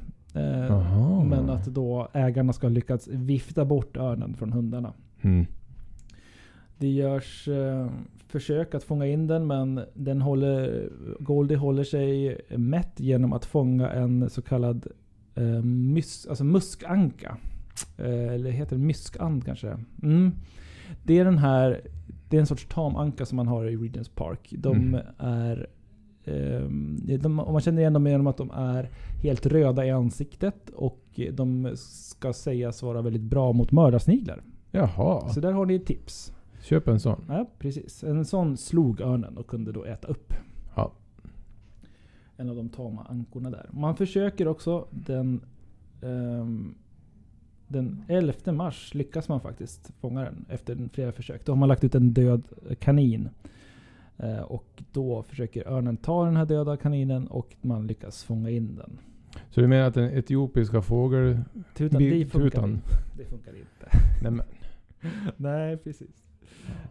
Aha. 0.71 1.25
men 1.25 1.51
att 1.51 1.67
då 1.67 2.09
ägarna 2.13 2.53
ska 2.53 2.67
ha 2.67 2.73
lyckats 2.73 3.09
vifta 3.09 3.65
bort 3.65 3.97
örnen 3.97 4.35
från 4.35 4.53
hundarna. 4.53 4.93
Mm. 5.23 5.47
Det 6.79 6.89
görs 6.89 7.49
försök 8.33 8.75
att 8.75 8.85
fånga 8.85 9.07
in 9.07 9.27
den 9.27 9.47
men 9.47 9.81
den 9.95 10.23
håller, 10.23 10.89
Goldie 11.19 11.57
håller 11.57 11.85
sig 11.85 12.41
mätt 12.49 13.01
genom 13.01 13.33
att 13.33 13.45
fånga 13.45 13.91
en 13.91 14.31
så 14.31 14.43
kallad 14.43 14.87
eh, 15.35 15.63
mys, 15.65 16.27
alltså 16.27 16.45
muskanka. 16.45 17.37
Eh, 17.99 18.33
eller 18.35 18.51
heter 18.51 18.77
det 18.77 18.83
myskand 18.83 19.45
kanske? 19.45 19.79
Mm. 20.03 20.33
Det 21.05 21.19
är 21.19 21.25
den 21.25 21.39
här, 21.39 21.81
det 22.29 22.37
är 22.37 22.41
en 22.41 22.47
sorts 22.47 22.67
tamanka 22.69 23.27
som 23.27 23.37
man 23.37 23.47
har 23.49 23.65
i 23.65 23.77
Regents 23.77 24.09
Park. 24.09 24.55
De 24.59 24.77
Mm. 24.77 25.01
är 25.19 25.67
ehm, 26.25 27.01
de, 27.21 27.35
man 27.35 27.61
känner 27.61 27.81
igen 27.81 27.93
dem 27.93 28.07
genom 28.07 28.27
att 28.27 28.37
de 28.37 28.51
är 28.51 28.91
helt 29.23 29.47
röda 29.47 29.87
i 29.87 29.91
ansiktet 29.91 30.71
och 30.71 31.21
de 31.33 31.73
ska 31.77 32.33
sägas 32.33 32.83
vara 32.83 33.03
väldigt 33.03 33.23
bra 33.23 33.53
mot 33.53 33.73
mördarsniglar. 33.73 34.43
Jaha. 34.71 35.29
Så 35.29 35.41
där 35.41 35.53
har 35.53 35.67
ni 35.67 35.75
ett 35.75 35.87
tips. 35.87 36.33
Köp 36.63 36.89
en 36.89 37.01
sån. 37.01 37.25
Ja, 37.29 37.51
precis. 37.59 38.05
En 38.05 38.25
sån 38.25 38.57
slog 38.57 39.01
örnen 39.01 39.37
och 39.39 39.47
kunde 39.47 39.73
då 39.73 39.85
äta 39.85 40.09
upp. 40.09 40.33
Ja. 40.77 40.93
En 42.37 42.49
av 42.51 42.57
de 42.57 42.69
tama 42.69 43.07
ankorna 43.11 43.51
där. 43.51 43.69
Man 43.73 43.97
försöker 43.97 44.49
också 44.49 44.87
den 44.91 45.41
ehm, 46.03 46.75
den 47.73 48.05
11 48.09 48.53
mars 48.53 48.95
lyckas 48.95 49.29
man 49.29 49.41
faktiskt 49.41 49.91
fånga 50.01 50.21
den 50.25 50.45
efter 50.49 50.89
flera 50.93 51.13
försök. 51.13 51.45
Då 51.45 51.53
har 51.53 51.57
man 51.57 51.69
lagt 51.69 51.85
ut 51.85 51.95
en 51.95 52.13
död 52.13 52.43
kanin. 52.79 53.29
Eh, 54.19 54.39
och 54.43 54.83
då 54.93 55.23
försöker 55.23 55.69
örnen 55.69 55.97
ta 55.97 56.25
den 56.25 56.37
här 56.37 56.47
döda 56.47 56.77
kaninen 56.77 57.27
och 57.29 57.57
man 57.61 57.87
lyckas 57.87 58.25
fånga 58.25 58.51
in 58.51 58.77
den. 58.77 58.99
Så 59.51 59.61
du 59.61 59.69
menar 59.69 59.87
att 59.89 59.95
den 59.95 60.19
etiopiska 60.19 60.83
fågel... 60.83 61.39
Tutan, 61.75 62.01
det 62.03 62.27
funkar 62.27 62.51
tutan. 62.51 62.71
inte. 62.71 62.91
Det 63.19 63.25
funkar 63.25 63.53
inte. 63.57 64.31
Nej, 64.31 64.47
Nej, 65.37 65.77
precis. 65.77 66.23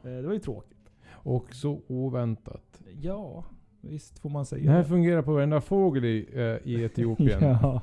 Eh, 0.04 0.12
det 0.12 0.22
var 0.22 0.34
ju 0.34 0.40
tråkigt. 0.40 0.78
och 1.10 1.56
så 1.56 1.82
oväntat. 1.88 2.82
Ja, 3.02 3.46
visst 3.82 4.20
får 4.20 4.30
man 4.30 4.46
säga 4.46 4.64
Det 4.66 4.72
här 4.72 4.78
det. 4.78 4.86
fungerar 4.86 5.22
på 5.22 5.34
varenda 5.34 5.62
fågel 5.62 6.06
i, 6.06 6.28
eh, 6.34 6.72
i 6.72 6.84
Etiopien. 6.86 7.42
Ja. 7.42 7.82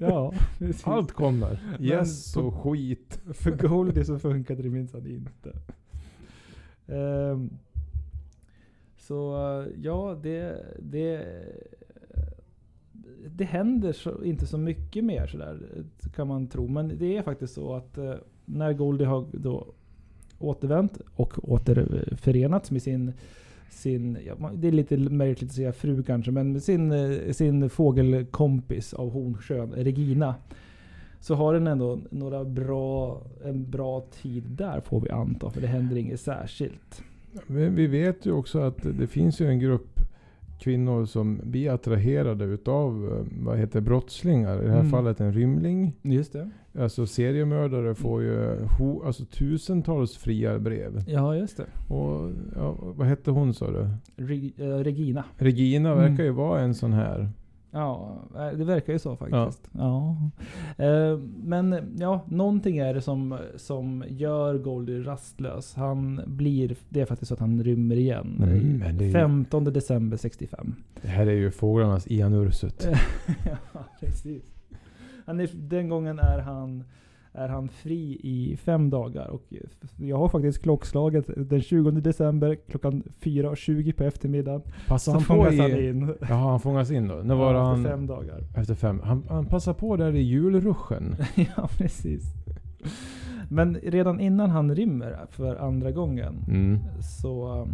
Ja, 0.00 0.32
precis. 0.58 0.86
Allt 0.86 1.12
kommer. 1.12 1.60
Men 1.78 1.84
Yes 1.88 2.34
på- 2.34 2.40
och 2.40 2.54
skit. 2.54 3.20
För 3.32 3.50
Goldie 3.50 4.04
så 4.04 4.18
funkade 4.18 4.62
det 4.62 4.68
minsann 4.68 5.06
inte. 5.06 5.52
Ehm, 6.86 7.50
så 8.96 9.34
ja, 9.82 10.18
det, 10.22 10.66
det, 10.78 11.26
det 13.26 13.44
händer 13.44 13.92
så, 13.92 14.24
inte 14.24 14.46
så 14.46 14.58
mycket 14.58 15.04
mer 15.04 15.26
sådär 15.26 15.60
kan 16.14 16.28
man 16.28 16.46
tro. 16.46 16.68
Men 16.68 16.98
det 16.98 17.16
är 17.16 17.22
faktiskt 17.22 17.54
så 17.54 17.74
att 17.74 17.98
eh, 17.98 18.14
när 18.44 18.72
Goldie 18.72 19.04
har 19.04 19.26
då 19.32 19.66
återvänt 20.38 21.00
och 21.16 21.50
återförenats 21.52 22.70
med 22.70 22.82
sin 22.82 23.12
sin, 23.72 24.18
ja, 24.26 24.50
det 24.54 24.68
är 24.68 24.72
lite 24.72 24.96
märkligt 24.96 25.50
att 25.50 25.56
säga 25.56 25.72
fru 25.72 26.02
kanske, 26.02 26.30
men 26.30 26.52
med 26.52 26.62
sin, 26.62 26.92
eh, 26.92 27.32
sin 27.32 27.70
fågelkompis 27.70 28.94
av 28.94 29.10
Hornsjön, 29.10 29.72
Regina. 29.72 30.34
Så 31.20 31.34
har 31.34 31.54
den 31.54 31.66
ändå 31.66 31.98
några 32.10 32.44
bra, 32.44 33.22
en 33.44 33.70
bra 33.70 34.04
tid 34.22 34.42
där 34.42 34.80
får 34.80 35.00
vi 35.00 35.10
anta, 35.10 35.50
för 35.50 35.60
det 35.60 35.66
händer 35.66 35.96
inget 35.96 36.20
särskilt. 36.20 37.02
Men 37.46 37.74
vi 37.74 37.86
vet 37.86 38.26
ju 38.26 38.32
också 38.32 38.60
att 38.60 38.86
det 38.98 39.06
finns 39.06 39.40
ju 39.40 39.48
en 39.48 39.58
grupp 39.58 39.91
kvinnor 40.62 41.04
som 41.04 41.40
blir 41.44 41.70
attraherade 41.70 42.44
utav 42.44 43.12
eh, 43.12 43.44
vad 43.44 43.58
heter 43.58 43.80
brottslingar. 43.80 44.62
I 44.62 44.64
det 44.64 44.70
här 44.70 44.78
Mm. 44.78 44.90
fallet 44.90 45.20
en 45.20 45.32
rymling. 45.32 45.92
Just 46.02 46.32
det. 46.32 46.50
Alltså 46.78 47.06
seriemördare 47.06 47.94
får 47.94 48.22
ju 48.22 48.66
ho, 48.78 49.02
alltså 49.06 49.24
tusentals 49.24 50.16
fria 50.16 50.58
brev. 50.58 51.04
Ja, 51.06 51.36
just 51.36 51.56
det. 51.56 51.94
Och 51.94 52.30
ja, 52.56 52.76
vad 52.96 53.06
hette 53.06 53.30
hon 53.30 53.54
sa 53.54 53.70
du? 53.70 53.88
Reg, 54.16 54.52
eh, 54.56 54.64
Regina. 54.66 55.24
Regina 55.36 55.92
Mm. 55.92 56.10
verkar 56.10 56.24
ju 56.24 56.30
vara 56.30 56.60
en 56.60 56.74
sån 56.74 56.92
här. 56.92 57.28
Ja, 57.74 58.18
eh, 58.36 58.58
det 58.58 58.64
verkar 58.64 58.92
ju 58.92 58.98
så 58.98 59.16
faktiskt. 59.16 59.68
Ja. 59.72 60.16
Eh, 60.78 61.18
Men 61.44 61.94
ja, 61.98 62.20
någonting 62.28 62.78
är 62.78 62.94
det 62.94 63.00
som, 63.02 63.38
som 63.56 64.04
gör 64.08 64.58
Goldie 64.58 64.98
rastlös. 65.02 65.74
Han 65.74 66.20
blir, 66.26 66.76
det 66.88 67.00
är 67.00 67.06
faktiskt 67.06 67.28
så 67.28 67.34
att 67.34 67.40
han 67.40 67.64
rymmer 67.64 67.96
igen. 67.96 68.40
Mm, 68.42 68.78
men 68.78 68.98
det 68.98 69.04
är 69.04 69.06
ju- 69.06 69.12
15 69.12 69.64
december 69.64 70.16
65. 70.16 70.74
Det 71.02 71.08
här 71.08 71.26
är 71.26 71.32
ju 71.32 71.50
fåglarnas 71.50 72.06
Ian 72.10 72.32
Ursut. 72.34 72.88
ja, 73.74 73.84
precis. 74.00 74.42
Han 75.26 75.40
är, 75.40 75.50
den 75.54 75.88
gången 75.88 76.18
är 76.18 76.38
han, 76.38 76.84
är 77.34 77.48
han 77.48 77.68
fri 77.68 78.20
i 78.22 78.56
fem 78.56 78.90
dagar. 78.90 79.28
Och 79.28 79.42
jag 79.96 80.18
har 80.18 80.28
faktiskt 80.28 80.62
klockslaget 80.62 81.30
den 81.36 81.60
20 81.60 81.90
december 81.90 82.56
klockan 82.68 83.02
4.20 83.20 83.92
på 83.92 84.04
eftermiddagen. 84.04 84.62
Passar 84.88 85.12
han 85.12 85.20
på 85.20 85.26
fångas 85.26 85.58
han 85.58 85.70
i... 85.70 85.88
in. 85.88 86.14
Jaha, 86.20 86.50
han 86.50 86.60
fångas 86.60 86.90
in 86.90 87.08
då? 87.08 87.14
När 87.14 87.34
var 87.34 87.54
Ja, 87.54 87.62
han? 87.64 87.78
efter 87.80 87.90
fem 87.90 88.06
dagar. 88.06 88.44
Efter 88.56 88.74
fem. 88.74 89.00
Han, 89.04 89.22
han 89.28 89.46
passar 89.46 89.74
på 89.74 89.96
där 89.96 90.14
i 90.14 90.22
julruschen. 90.22 91.16
ja, 91.56 91.68
precis. 91.78 92.22
Men 93.48 93.74
redan 93.76 94.20
innan 94.20 94.50
han 94.50 94.74
rymmer 94.74 95.18
för 95.30 95.56
andra 95.56 95.90
gången 95.92 96.34
Mm. 96.48 96.78
så, 97.20 97.68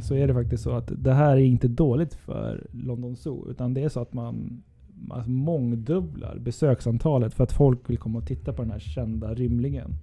så 0.00 0.14
är 0.14 0.26
det 0.26 0.34
faktiskt 0.34 0.62
så 0.62 0.70
att 0.70 0.92
det 0.96 1.12
här 1.12 1.32
är 1.36 1.40
inte 1.40 1.68
dåligt 1.68 2.14
för 2.14 2.66
London 2.72 3.16
Zoo. 3.16 3.50
Utan 3.50 3.74
det 3.74 3.82
är 3.84 3.88
så 3.88 4.00
att 4.00 4.12
man 4.12 4.62
alltså 5.10 5.30
mångdubblar 5.30 6.38
besöksantalet 6.38 7.34
för 7.34 7.44
att 7.44 7.52
folk 7.52 7.90
vill 7.90 7.98
komma 7.98 8.18
och 8.18 8.26
titta 8.26 8.52
på 8.52 8.62
den 8.62 8.70
här 8.70 8.78
kända 8.78 9.34
rymlingen. 9.34 9.94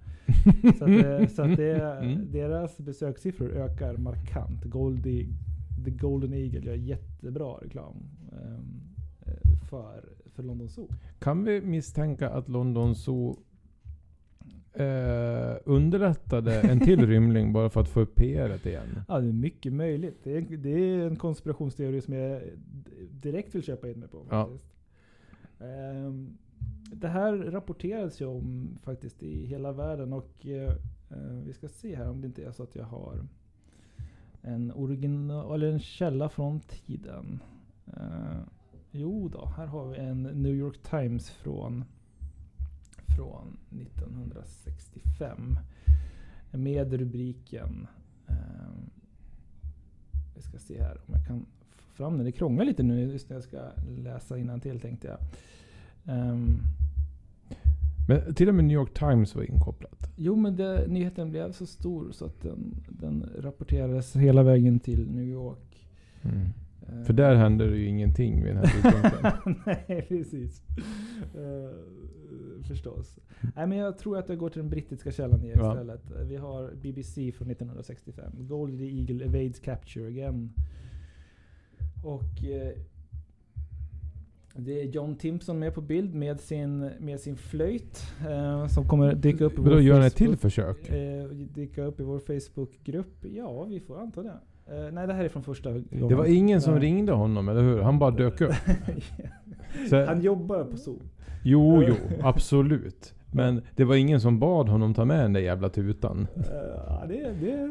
Så 0.77 0.84
att, 0.84 0.92
det, 0.92 1.27
så 1.36 1.42
att 1.42 1.58
det, 1.58 1.82
Mm. 2.01 2.32
deras 2.32 2.77
besökssiffror 2.77 3.50
ökar 3.51 3.98
markant. 3.98 4.63
Goldie, 4.63 5.27
The 5.86 5.92
Golden 5.92 6.34
Eagle 6.34 6.60
gör 6.60 6.75
jättebra 6.75 7.54
reklam 7.62 7.96
eh, 8.32 8.60
för, 9.70 10.04
för 10.36 10.44
London 10.44 10.70
Zoo. 10.70 10.88
Kan 11.20 11.44
vi 11.44 11.62
misstänka 11.62 12.30
att 12.30 12.50
London 12.50 12.96
Zoo 12.96 13.38
eh, 14.74 15.56
underrättade 15.66 16.62
en 16.62 16.80
till 16.80 17.08
rymling 17.08 17.54
bara 17.54 17.70
för 17.70 17.82
att 17.82 17.89
få 17.89 18.00
upp 18.00 18.16
PR 18.16 18.68
igen? 18.68 19.01
Ja, 19.08 19.20
det 19.20 19.27
är 19.27 19.34
mycket 19.34 19.74
möjligt. 19.74 20.18
Det 20.24 20.38
är, 20.38 20.42
det 20.58 20.70
är 20.70 21.08
en 21.08 21.16
konspirationsteori 21.16 22.01
som 22.01 22.13
jag 22.13 22.42
direkt 23.12 23.56
vill 23.56 23.63
köpa 23.63 23.89
in 23.89 24.00
mig 24.00 24.10
på. 24.10 24.25
Ja. 24.30 24.44
Faktiskt. 24.46 24.66
Ehm, 25.60 26.38
det 26.92 27.08
här 27.08 27.34
rapporterades 27.34 28.22
ju 28.22 28.26
om 28.26 28.78
faktiskt 28.84 29.24
i 29.24 29.46
hela 29.46 29.72
världen 29.72 30.14
och 30.14 30.46
eh, 30.46 30.76
eh, 31.10 31.34
vi 31.46 31.54
ska 31.54 31.70
se 31.70 31.96
här 31.96 32.10
om 32.10 32.22
det 32.22 32.28
inte 32.28 32.46
är 32.46 32.52
så 32.52 32.64
att 32.64 32.76
jag 32.76 32.86
har 32.86 33.28
en 34.42 34.72
original, 34.72 35.56
eller 35.56 35.72
en 35.72 35.80
källa 35.80 36.30
från 36.30 36.60
tiden. 36.60 37.40
Eh, 37.88 38.40
jo 38.92 39.30
då, 39.30 39.46
här 39.46 39.66
har 39.66 39.88
vi 39.88 39.98
en 39.98 40.24
New 40.24 40.56
York 40.56 40.78
Times 40.84 41.30
från, 41.30 41.84
från 43.16 43.58
1965. 43.70 45.58
Med 46.52 46.94
rubriken 46.94 47.88
ehm, 48.28 48.90
Vi 50.36 50.42
ska 50.42 50.58
se 50.58 50.82
här 50.82 51.02
om 51.08 51.14
jag 51.14 51.28
kan 51.28 51.46
fram 51.98 52.18
den. 52.18 52.25
Det 52.25 52.32
krånglar 52.32 52.66
lite 52.66 52.84
nu 52.84 53.01
just 53.12 53.30
när 53.30 53.36
jag 53.36 53.44
ska 53.44 53.58
läsa 53.98 54.36
till 54.62 54.80
tänkte 54.80 55.08
jag. 55.08 55.18
Ehm, 56.16 56.60
Men 58.08 58.34
till 58.36 58.50
och 58.50 58.56
med 58.56 58.66
New 58.66 58.75
York 58.75 58.94
Times 58.94 59.36
var 59.36 59.44
inkopplat. 59.44 60.10
jo 60.16 60.36
men 60.36 60.56
det, 60.56 60.88
nyheten 60.88 61.30
blev 61.30 61.51
så 61.51 61.66
stor 61.66 62.12
så 62.12 62.25
att 62.25 62.42
den, 62.42 62.75
den 62.89 63.30
rapporterades 63.39 64.16
hela 64.16 64.44
vägen 64.44 64.80
till 64.80 65.10
New 65.12 65.24
York. 65.25 65.88
Eh, 66.24 67.04
För 67.06 67.13
där 67.13 67.36
hände 67.36 67.70
det 67.70 67.77
ju 67.77 67.86
ingenting 67.88 68.44
vid 68.44 68.56
den 68.56 68.58
här 68.58 68.74
tidpunkten. 68.74 69.56
Nej, 69.88 70.06
precis. 70.10 70.62
Eh, 71.36 71.75
förstås. 72.68 73.20
Nej, 73.56 73.68
men 73.68 73.77
jag 73.77 73.98
tror 73.98 74.18
att 74.18 74.30
jag 74.30 74.38
går 74.38 74.50
till 74.50 74.62
den 74.62 74.70
brittiska 74.70 75.12
källan 75.12 75.44
igen 75.44 75.58
Ja. 75.60 75.72
istället. 75.72 76.01
Vi 76.25 76.36
har 76.36 76.72
BBC 76.82 77.32
från 77.32 77.51
1965. 77.51 78.32
Goldie 78.38 79.00
Eagle 79.00 79.25
evades 79.25 79.60
capture 79.60 80.08
again. 80.08 80.54
Och 82.04 82.44
eh, 82.44 82.74
det 84.56 84.82
är 84.82 84.86
John 84.86 85.16
Timpson 85.16 85.60
med 85.60 85.74
på 85.74 85.82
bild 85.82 86.16
med 86.16 86.39
sin, 86.39 86.92
med 87.00 87.20
sin 87.20 87.36
flöjt. 87.38 88.04
Eh, 88.30 88.68
som 88.68 88.88
kommer 88.88 89.13
dyka 89.16 89.44
upp 89.46 89.54
i 89.58 89.62
Men 89.62 89.72
då 89.72 89.82
gör 89.82 89.96
han 89.96 90.04
ett 90.08 90.16
till 90.16 90.38
försök? 90.38 90.89
Eh, 90.89 91.27
dyka 91.30 91.84
upp 91.84 92.00
i 92.00 92.04
vår 92.04 92.20
Facebookgrupp. 92.20 93.25
Ja, 93.36 93.63
vi 93.63 93.80
får 93.80 94.00
anta 94.00 94.24
det. 94.24 94.39
Eh, 94.70 94.92
nej, 94.92 95.08
det 95.08 95.13
här 95.13 95.24
är 95.24 95.30
från 95.30 95.44
första 95.44 95.70
gången. 95.72 96.08
Det 96.10 96.16
var 96.16 96.25
ingen 96.25 96.62
som 96.62 96.74
Nej. 96.74 96.82
ringde 96.82 97.12
honom, 97.12 97.50
eller 97.50 97.62
hur? 97.62 97.82
Han 97.82 98.00
bara 98.00 98.12
dök 98.12 98.42
upp. 98.42 98.54
Så, 99.89 100.06
Han 100.06 100.22
jobbar 100.22 100.63
på 100.63 100.77
Zoo. 100.77 101.01
jo, 101.44 101.84
jo, 101.88 101.96
absolut. 102.22 103.13
Men 103.31 103.62
det 103.75 103.84
var 103.84 103.96
ingen 103.96 104.22
som 104.22 104.39
bad 104.39 104.69
honom 104.69 104.93
ta 104.93 105.05
med 105.05 105.19
den 105.19 105.34
där 105.34 105.41
jävla 105.41 105.69
tutan. 105.69 106.27
Eh, 106.36 106.43
Ja, 106.88 107.03
det, 107.07 107.31
det, 107.41 107.67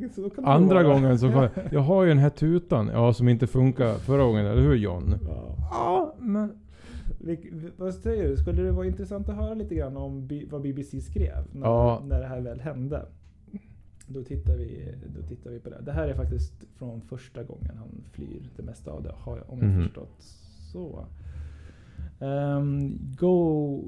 det, 0.00 0.08
så 0.14 0.30
kan 0.30 0.44
det 0.44 0.50
Andra 0.50 0.82
gången 0.82 1.18
så 1.18 1.30
kom 1.32 1.48
jag 1.72 1.80
har 1.80 2.02
ju 2.02 2.08
den 2.08 2.18
här 2.18 2.30
tutan, 2.30 2.90
ja 2.92 3.12
som 3.12 3.28
inte 3.28 3.46
funkar 3.46 3.94
förra 3.94 4.22
gången, 4.24 4.46
eller 4.46 4.62
hur 4.62 4.74
John? 4.76 5.14
Ja. 5.28 5.56
Ja, 5.70 6.14
men... 6.18 6.52
Vad 7.76 7.94
säger 7.94 8.28
du? 8.28 8.36
Skulle 8.36 8.62
det 8.62 8.72
vara 8.72 8.86
intressant 8.86 9.28
att 9.28 9.36
höra 9.36 9.54
lite 9.54 9.74
grann 9.74 9.96
om 9.96 10.28
vad 10.50 10.62
BBC 10.62 11.00
skrev 11.00 11.44
när, 11.52 11.66
Ja. 11.66 12.02
när 12.08 12.20
det 12.20 12.26
här 12.26 12.40
väl 12.40 12.60
hände? 12.60 13.06
Då 14.06 14.22
tittar, 14.22 14.56
vi, 14.56 14.94
då 15.16 15.22
tittar 15.28 15.50
vi 15.50 15.58
på 15.60 15.70
det. 15.70 15.80
Det 15.84 15.92
här 15.92 16.08
är 16.08 16.14
faktiskt 16.14 16.52
från 16.78 17.00
första 17.00 17.42
gången 17.42 17.70
han 17.78 17.88
flyr 18.12 18.50
det 18.56 18.62
mesta 18.62 18.90
av 18.90 19.02
det, 19.02 19.12
om 19.46 19.58
jag 19.58 19.68
Mhm. 19.68 19.82
förstått 19.82 20.22
så. 20.72 21.04
Um, 22.18 22.98
go, 23.18 23.82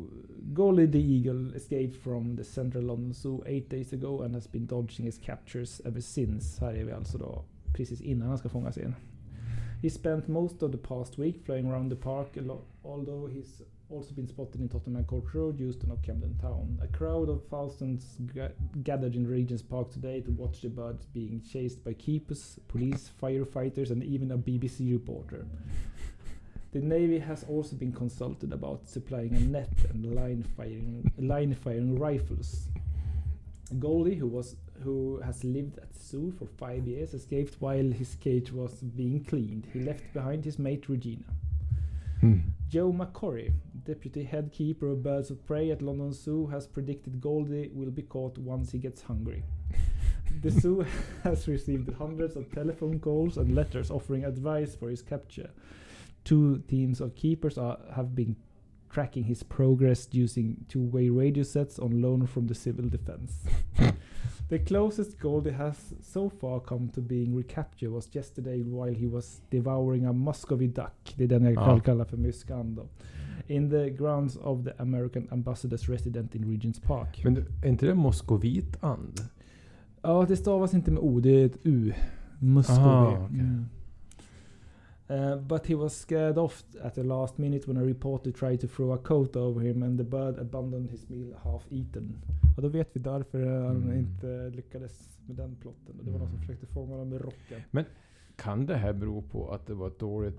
Golly 0.56 0.86
the 0.86 0.98
Eagle 0.98 1.54
escaped 1.54 1.96
from 1.96 2.34
the 2.36 2.44
central 2.44 2.84
London 2.84 3.12
Zoo 3.12 3.42
eight 3.46 3.68
days 3.68 3.92
ago 3.92 4.22
and 4.22 4.34
has 4.34 4.46
been 4.46 4.66
dodging 4.66 5.04
his 5.04 5.18
captures 5.18 5.82
ever 5.84 6.00
since. 6.00 6.60
Här 6.60 6.74
är 6.74 6.84
vi 6.84 6.92
alltså 6.92 7.18
då 7.18 7.44
precis 7.74 8.00
innan 8.00 8.28
han 8.28 8.38
ska 8.38 8.48
fångas 8.48 8.78
in. 8.78 8.94
He 9.82 9.90
spent 9.90 10.28
most 10.28 10.62
of 10.62 10.72
the 10.72 10.78
past 10.78 11.18
week 11.18 11.44
flying 11.44 11.66
around 11.66 11.90
the 11.90 11.96
park, 11.96 12.28
although 12.82 13.28
he's 13.28 13.62
also 13.90 14.14
been 14.14 14.26
spotted 14.26 14.60
in 14.60 14.68
Tottenham 14.68 15.04
Court 15.04 15.34
Road, 15.34 15.58
Houston 15.58 15.90
of 15.90 16.02
Camden 16.02 16.38
Town. 16.38 16.78
A 16.82 16.88
crowd 16.98 17.28
of 17.28 17.42
thousands 17.50 18.16
gathered 18.82 19.14
in 19.14 19.26
Regent's 19.26 19.62
Park 19.62 19.92
today 19.92 20.22
to 20.22 20.30
watch 20.30 20.62
the 20.62 20.68
birds 20.68 21.06
being 21.06 21.42
chased 21.52 21.84
by 21.84 21.92
keepers, 21.92 22.58
police, 22.68 23.10
firefighters 23.22 23.90
and 23.90 24.02
even 24.02 24.30
a 24.30 24.38
BBC 24.38 24.90
reporter. 24.90 25.46
The 26.76 26.82
Navy 26.82 27.18
has 27.20 27.42
also 27.44 27.74
been 27.74 27.90
consulted 27.90 28.52
about 28.52 28.86
supplying 28.86 29.34
a 29.34 29.40
net 29.40 29.72
and 29.88 30.14
line 30.14 30.42
firing, 30.58 31.10
line 31.16 31.54
firing 31.54 31.98
rifles. 31.98 32.68
Goldie, 33.78 34.16
who 34.16 34.26
was 34.26 34.56
who 34.84 35.18
has 35.24 35.42
lived 35.42 35.78
at 35.78 35.96
zoo 35.96 36.34
for 36.38 36.44
five 36.44 36.86
years, 36.86 37.14
escaped 37.14 37.62
while 37.62 37.90
his 37.92 38.14
cage 38.16 38.52
was 38.52 38.74
being 38.82 39.24
cleaned. 39.24 39.66
He 39.72 39.80
left 39.80 40.12
behind 40.12 40.44
his 40.44 40.58
mate 40.58 40.86
Regina. 40.90 41.24
Hmm. 42.20 42.40
Joe 42.68 42.92
McCorry, 42.92 43.54
deputy 43.86 44.24
head 44.24 44.52
keeper 44.52 44.88
of 44.88 45.02
birds 45.02 45.30
of 45.30 45.46
prey 45.46 45.70
at 45.70 45.80
London 45.80 46.12
Zoo, 46.12 46.46
has 46.48 46.66
predicted 46.66 47.22
Goldie 47.22 47.70
will 47.72 47.90
be 47.90 48.02
caught 48.02 48.36
once 48.36 48.72
he 48.72 48.78
gets 48.78 49.00
hungry. 49.00 49.44
the 50.42 50.50
zoo 50.60 50.84
has 51.24 51.48
received 51.48 51.90
hundreds 51.94 52.36
of 52.36 52.52
telephone 52.52 53.00
calls 53.00 53.38
and 53.38 53.54
letters 53.54 53.90
offering 53.90 54.26
advice 54.26 54.74
for 54.74 54.90
his 54.90 55.00
capture. 55.00 55.48
Two 56.26 56.62
teams 56.68 57.00
of 57.00 57.14
keepers 57.14 57.56
are, 57.58 57.78
have 57.94 58.14
been 58.14 58.36
tracking 58.90 59.24
his 59.24 59.42
progress 59.42 60.08
using 60.12 60.56
two-way 60.68 61.08
radio 61.10 61.42
sets 61.44 61.78
on 61.78 62.02
loan 62.02 62.26
from 62.26 62.46
the 62.46 62.54
civil 62.54 62.88
defense. 62.88 63.32
the 64.48 64.58
closest 64.58 65.18
Goldie 65.18 65.50
has 65.50 65.94
so 66.02 66.28
far 66.28 66.60
come 66.60 66.88
to 66.94 67.00
being 67.00 67.34
recaptured 67.34 67.90
was 67.90 68.08
yesterday 68.14 68.62
while 68.62 68.94
he 68.94 69.06
was 69.06 69.40
devouring 69.50 70.06
a 70.06 70.12
Muscovy 70.12 70.66
duck, 70.66 71.14
det 71.16 71.24
är 71.24 71.28
den 71.28 71.44
jag 71.44 71.54
ja. 71.54 71.80
kallar 71.80 72.04
för 72.04 72.16
myskan 72.16 72.74
då. 72.74 72.86
In 73.46 73.70
the 73.70 73.90
grounds 73.90 74.36
of 74.36 74.64
the 74.64 74.72
American 74.78 75.28
ambassador's 75.30 75.88
resident 75.90 76.34
in 76.34 76.50
Regents 76.50 76.80
Park. 76.80 77.24
Men 77.24 77.36
är 77.62 77.68
inte 77.68 77.86
det 77.86 77.94
moskovitant? 77.94 79.22
Ja, 80.02 80.24
det 80.28 80.36
stavas 80.36 80.74
inte 80.74 80.90
med 80.90 81.02
O, 81.02 81.20
det 81.20 81.30
är 81.30 81.46
ett 81.46 81.58
U. 81.62 81.92
Muscovy. 82.38 82.80
Aha, 82.80 83.12
okay. 83.12 83.38
mm. 83.38 83.66
Uh, 85.10 85.36
but 85.36 85.66
he 85.66 85.74
was 85.74 85.96
scared 85.96 86.38
off 86.38 86.64
at 86.82 86.94
the 86.94 87.02
last 87.02 87.38
minute 87.38 87.68
when 87.68 87.76
a 87.76 87.84
reporter 87.84 88.32
tried 88.32 88.60
to 88.60 88.66
throw 88.66 88.92
a 88.92 88.98
coat 88.98 89.36
over 89.36 89.60
him 89.60 89.82
and 89.82 89.98
the 89.98 90.04
bird 90.04 90.38
abandoned 90.38 90.90
his 90.90 91.08
meal 91.08 91.34
half 91.42 91.62
eaten. 91.70 92.18
Och 92.56 92.62
då 92.62 92.68
vet 92.68 92.88
vi 92.92 93.00
därför 93.00 93.46
han 93.46 93.76
mm. 93.76 93.98
inte 93.98 94.50
lyckades 94.56 95.18
med 95.26 95.36
den 95.36 95.56
plotten. 95.56 95.96
Det 95.96 96.02
var 96.02 96.08
mm. 96.08 96.20
någon 96.20 96.28
som 96.28 96.38
försökte 96.38 96.66
fånga 96.66 96.92
honom 96.92 97.08
med 97.08 97.20
rocken. 97.20 97.60
Men 97.70 97.84
kan 98.36 98.66
det 98.66 98.76
här 98.76 98.92
bero 98.92 99.22
på 99.22 99.50
att 99.50 99.66
det 99.66 99.74
var 99.74 99.92
dåligt, 99.98 100.38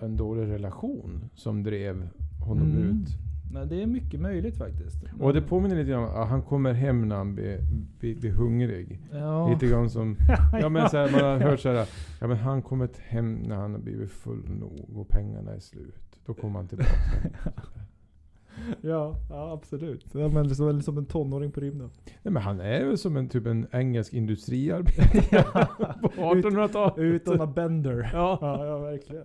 en 0.00 0.16
dålig 0.16 0.42
relation 0.42 1.30
som 1.34 1.62
drev 1.62 2.08
honom 2.40 2.70
mm. 2.70 2.90
ut? 2.90 3.08
Nej, 3.50 3.66
det 3.66 3.82
är 3.82 3.86
mycket 3.86 4.20
möjligt 4.20 4.58
faktiskt. 4.58 4.96
Och 5.20 5.32
det 5.32 5.42
påminner 5.42 5.76
lite 5.76 5.94
om 5.94 6.04
att 6.04 6.28
han 6.28 6.42
kommer 6.42 6.72
hem 6.72 7.08
när 7.08 7.16
han 7.16 7.34
blir, 7.34 7.58
blir, 7.98 8.16
blir 8.16 8.30
hungrig. 8.30 9.00
Ja. 9.12 9.48
Lite 9.48 9.66
grann 9.66 9.90
som... 9.90 10.16
ja 10.60 10.68
men 10.68 10.90
så 10.90 10.96
här, 10.96 11.12
man 11.12 11.20
har 11.20 11.38
hört 11.38 11.60
såhär, 11.60 11.86
ja 12.20 12.26
men 12.26 12.36
han 12.36 12.62
kommer 12.62 12.88
hem 13.08 13.34
när 13.34 13.56
han 13.56 13.72
har 13.72 13.80
blivit 13.80 14.10
full 14.10 14.50
nog 14.60 14.96
och 14.96 15.08
pengarna 15.08 15.50
är 15.54 15.60
slut. 15.60 16.20
Då 16.26 16.34
kommer 16.34 16.58
han 16.58 16.68
tillbaka. 16.68 16.90
ja, 18.80 19.16
ja, 19.30 19.52
absolut. 19.52 20.06
Ja, 20.12 20.28
men 20.28 20.54
som, 20.54 20.82
som 20.82 20.98
en 20.98 21.06
tonåring 21.06 21.52
på 21.52 21.60
rymden. 21.60 21.90
Nej, 22.04 22.32
men 22.32 22.42
han 22.42 22.60
är 22.60 22.84
väl 22.84 22.98
som 22.98 23.16
en 23.16 23.28
typ 23.28 23.46
en 23.46 23.66
engelsk 23.72 24.12
industriarbetare 24.12 25.66
på 26.02 26.08
1800-talet. 26.08 26.98
Utan 26.98 27.40
a 27.40 27.46
bender. 27.46 28.10
Ja. 28.12 28.38
ja, 28.40 28.66
ja 28.66 28.78
verkligen. 28.78 29.24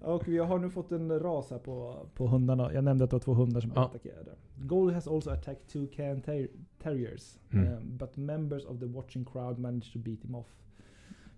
Och 0.00 0.28
vi 0.28 0.38
har 0.38 0.58
nu 0.58 0.70
fått 0.70 0.92
en 0.92 1.20
ras 1.20 1.50
här 1.50 1.58
på, 1.58 2.06
på 2.14 2.26
hundarna. 2.26 2.72
Jag 2.72 2.84
nämnde 2.84 3.04
att 3.04 3.10
det 3.10 3.16
var 3.16 3.20
två 3.20 3.34
hundar 3.34 3.60
som 3.60 3.72
ja. 3.74 3.84
attackerade. 3.84 4.30
Gold 4.56 4.94
has 4.94 5.08
also 5.08 5.30
attacked 5.30 5.68
two 5.68 5.86
can 5.96 6.20
ter 6.20 6.48
terriers. 6.82 7.38
Mm. 7.50 7.72
Um, 7.72 7.96
but 7.96 8.16
members 8.16 8.64
of 8.64 8.80
the 8.80 8.86
watching 8.86 9.24
crowd 9.24 9.58
managed 9.58 9.92
to 9.92 9.98
beat 9.98 10.24
him 10.24 10.34
off. 10.34 10.46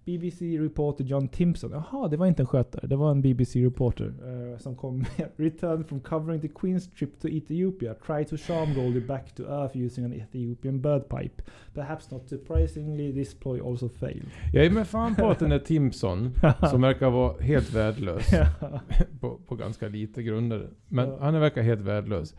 BBC 0.08 0.58
reporter 0.58 1.04
John 1.04 1.28
Timpson. 1.28 1.70
Jaha, 1.70 2.08
det 2.08 2.16
var 2.16 2.26
inte 2.26 2.42
en 2.42 2.46
skötare. 2.46 2.86
Det 2.86 2.96
var 2.96 3.10
en 3.10 3.22
BBC 3.22 3.64
reporter 3.64 4.04
uh, 4.04 4.58
som 4.58 4.76
kom 4.76 4.98
med. 5.18 5.28
Returned 5.36 5.88
from 5.88 6.00
covering 6.00 6.40
the 6.40 6.48
Queen's 6.48 6.98
trip 6.98 7.20
to 7.20 7.28
Ethiopia. 7.28 7.94
Tried 7.94 8.28
to 8.28 8.36
charm 8.36 8.74
Goldie 8.74 9.00
back 9.00 9.34
to 9.34 9.42
earth 9.42 9.76
using 9.76 10.04
an 10.04 10.12
Ethiopian 10.12 10.80
bird 10.80 11.08
pipe. 11.08 11.42
Perhaps 11.74 12.10
not 12.10 12.28
surprisingly, 12.28 13.12
this 13.12 13.34
ploy 13.34 13.60
also 13.60 13.88
failed. 13.88 14.26
Jag 14.52 14.66
är 14.66 14.70
med 14.70 14.86
fan 14.86 15.14
på 15.14 15.30
att 15.30 15.38
den 15.38 15.50
där 15.50 15.58
Timpson, 15.58 16.30
som 16.70 16.80
verkar 16.80 17.10
vara 17.10 17.40
helt 17.40 17.74
värdelös. 17.74 18.30
på, 19.20 19.38
på 19.48 19.54
ganska 19.54 19.88
lite 19.88 20.22
grunder. 20.22 20.70
Men 20.88 21.08
ja. 21.08 21.18
han 21.20 21.40
verkar 21.40 21.62
helt 21.62 21.80
värdelös 21.80 22.34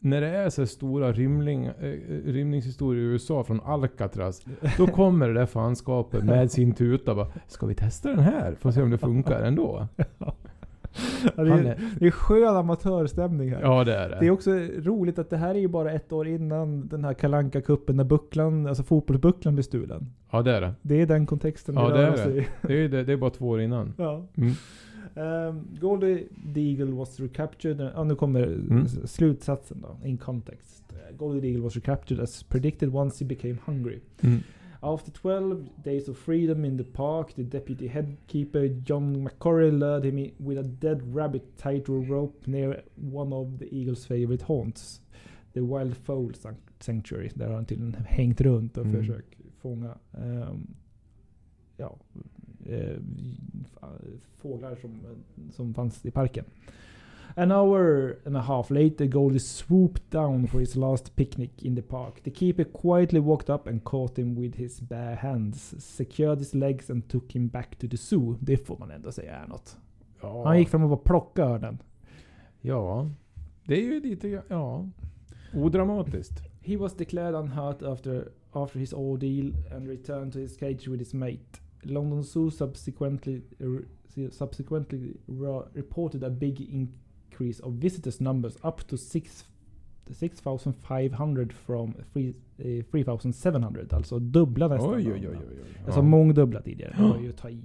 när 0.00 0.20
det 0.20 0.28
är 0.28 0.50
så 0.50 0.66
stora 0.66 1.12
rymling, 1.12 1.66
äh, 1.66 1.72
rymningshistorier 2.24 3.02
i 3.02 3.06
USA 3.06 3.44
från 3.44 3.60
Alcatraz, 3.60 4.44
då 4.76 4.86
kommer 4.86 5.28
det 5.28 5.34
där 5.34 5.46
fanskapet 5.46 6.24
med 6.24 6.50
sin 6.50 6.72
tuta 6.72 7.14
bara, 7.14 7.26
Ska 7.46 7.66
vi 7.66 7.74
testa 7.74 8.08
den 8.08 8.18
här? 8.18 8.54
Får 8.54 8.70
se 8.70 8.82
om 8.82 8.90
det 8.90 8.98
funkar 8.98 9.42
ändå. 9.42 9.88
Ja, 11.36 11.42
det, 11.42 11.50
är, 11.52 11.76
det 11.98 12.06
är 12.06 12.10
skön 12.10 12.56
amatörstämning 12.56 13.50
här. 13.50 13.60
Ja 13.60 13.84
det 13.84 13.94
är 13.94 14.08
det. 14.08 14.16
Det 14.20 14.26
är 14.26 14.30
också 14.30 14.50
roligt 14.78 15.18
att 15.18 15.30
det 15.30 15.36
här 15.36 15.54
är 15.54 15.58
ju 15.58 15.68
bara 15.68 15.92
ett 15.92 16.12
år 16.12 16.28
innan 16.28 16.88
den 16.88 17.04
här 17.04 17.14
kalanka 17.14 17.60
kuppen 17.60 17.96
när 17.96 18.04
bucklan, 18.04 18.66
alltså 18.66 18.82
fotbollsbucklan 18.82 19.54
blir 19.54 19.62
stulen. 19.62 20.12
Ja 20.30 20.42
det 20.42 20.56
är 20.56 20.60
det. 20.60 20.74
Det 20.82 21.00
är 21.00 21.06
den 21.06 21.26
kontexten 21.26 21.74
ja, 21.74 21.88
det, 21.88 22.06
är 22.06 22.10
det. 22.10 22.44
Det 22.62 22.84
är, 22.84 22.88
det, 22.88 23.04
det 23.04 23.12
är 23.12 23.16
bara 23.16 23.30
två 23.30 23.48
år 23.48 23.60
innan. 23.60 23.94
Ja. 23.96 24.26
Mm. 24.36 24.52
Um, 25.14 25.68
Goldie 25.80 26.28
the 26.54 26.60
Eagle 26.60 26.92
was 26.92 27.20
recaptured. 27.20 27.80
Ja, 27.80 28.04
nu 28.04 28.14
kommer 28.14 28.42
mm. 28.46 28.86
slutsatsen 29.04 29.80
då, 29.80 30.08
in 30.08 30.18
context. 30.18 30.84
Uh, 30.92 31.16
Goldie 31.16 31.40
the 31.40 31.46
Eagle 31.46 31.62
was 31.62 31.76
recaptured 31.76 32.20
as 32.20 32.42
predicted 32.42 32.94
once 32.94 33.24
he 33.24 33.28
became 33.28 33.58
hungry. 33.66 34.00
Mm. 34.20 34.42
After 34.82 35.10
12 35.10 35.68
days 35.84 36.08
of 36.08 36.18
freedom 36.18 36.64
in 36.64 36.78
the 36.78 36.84
park, 36.84 37.34
the 37.34 37.42
deputy 37.42 37.86
headkeeper 37.86 38.68
John 38.68 39.28
McCorry 39.28 39.70
lured 39.70 40.04
him 40.04 40.32
with 40.38 40.58
a 40.58 40.62
dead 40.62 41.14
rabbit 41.14 41.58
tied 41.58 41.84
to 41.84 41.96
a 41.96 42.00
rope 42.00 42.46
near 42.46 42.82
one 42.94 43.32
of 43.32 43.58
the 43.58 43.66
Eagles 43.74 44.06
favorite 44.06 44.42
haunts. 44.42 45.00
The 45.52 45.60
Wild 45.60 45.96
Fowl 45.96 46.32
Sanctuary. 46.80 47.30
Där 47.34 47.46
har 47.46 47.54
han 47.54 47.64
tydligen 47.64 47.96
hängt 48.04 48.40
runt 48.40 48.76
och 48.76 48.86
mm. 48.86 49.00
försökt 49.00 49.38
fånga 49.58 49.98
um, 50.12 50.74
ja, 51.76 51.96
fåglar 54.38 54.76
som, 54.80 55.00
som 55.50 55.74
fanns 55.74 56.06
i 56.06 56.10
parken. 56.10 56.44
An 57.36 57.52
hour 57.52 58.18
and 58.26 58.36
a 58.36 58.40
half 58.40 58.70
later, 58.70 59.06
Goldie 59.06 59.38
swooped 59.38 60.10
down 60.10 60.46
for 60.46 60.60
his 60.60 60.76
last 60.76 61.16
picnic 61.16 61.62
in 61.62 61.76
the 61.76 61.82
park. 61.82 62.22
The 62.24 62.30
keeper 62.30 62.64
quietly 62.64 63.20
walked 63.20 63.50
up 63.50 63.66
and 63.66 63.84
caught 63.84 64.18
him 64.18 64.34
with 64.34 64.56
his 64.56 64.80
bare 64.80 65.14
hands, 65.14 65.74
secured 65.78 66.38
his 66.38 66.54
legs 66.54 66.90
and 66.90 67.08
took 67.08 67.32
him 67.32 67.48
back 67.48 67.78
to 67.78 67.88
the 67.88 67.96
zoo. 67.96 68.36
Det 68.40 68.56
får 68.56 68.78
man 68.78 68.90
ändå 68.90 69.12
säga 69.12 69.36
är 69.36 69.46
något. 69.46 69.76
Ja. 70.22 70.44
Han 70.44 70.58
gick 70.58 70.68
fram 70.68 70.82
och 70.82 70.88
bara 70.88 70.98
plockade 70.98 71.48
örnen. 71.48 71.78
Ja, 72.60 73.08
det 73.64 73.74
är 73.74 73.82
ju 73.82 74.00
lite, 74.00 74.42
ja, 74.48 74.88
odramatiskt. 75.54 76.42
He 76.62 76.76
was 76.76 76.96
declared 76.96 77.34
unhurt 77.34 77.82
after, 77.82 78.28
after 78.52 78.78
his 78.80 78.92
ordeal 78.92 79.52
and 79.76 79.88
returned 79.88 80.32
to 80.32 80.38
his 80.38 80.56
cage 80.58 80.88
with 80.88 80.98
his 80.98 81.14
mate. 81.14 81.60
London 81.82 82.22
Zoo 82.22 82.50
subsequently 82.50 83.42
subsequently 84.30 85.16
reported 85.74 86.22
a 86.24 86.30
big 86.30 86.60
increase 86.60 87.62
of 87.62 87.72
visitors 87.74 88.20
numbers 88.20 88.56
up 88.64 88.88
to 88.88 88.96
6 88.96 89.44
6500 90.10 91.52
from 91.52 91.94
3700. 92.90 93.92
Eh, 93.92 93.96
alltså 93.96 94.18
dubbla 94.18 94.68
nästan. 94.68 94.94
Oj, 94.94 95.12
oj, 95.12 95.28
oj, 95.28 95.36
oj, 95.50 95.84
Alltså 95.84 96.02
mångdubbla 96.02 96.62
tidigare. 96.62 96.94
Det 96.98 97.02
var 97.02 97.18
ju 97.18 97.32
ta 97.32 97.50
i. 97.50 97.60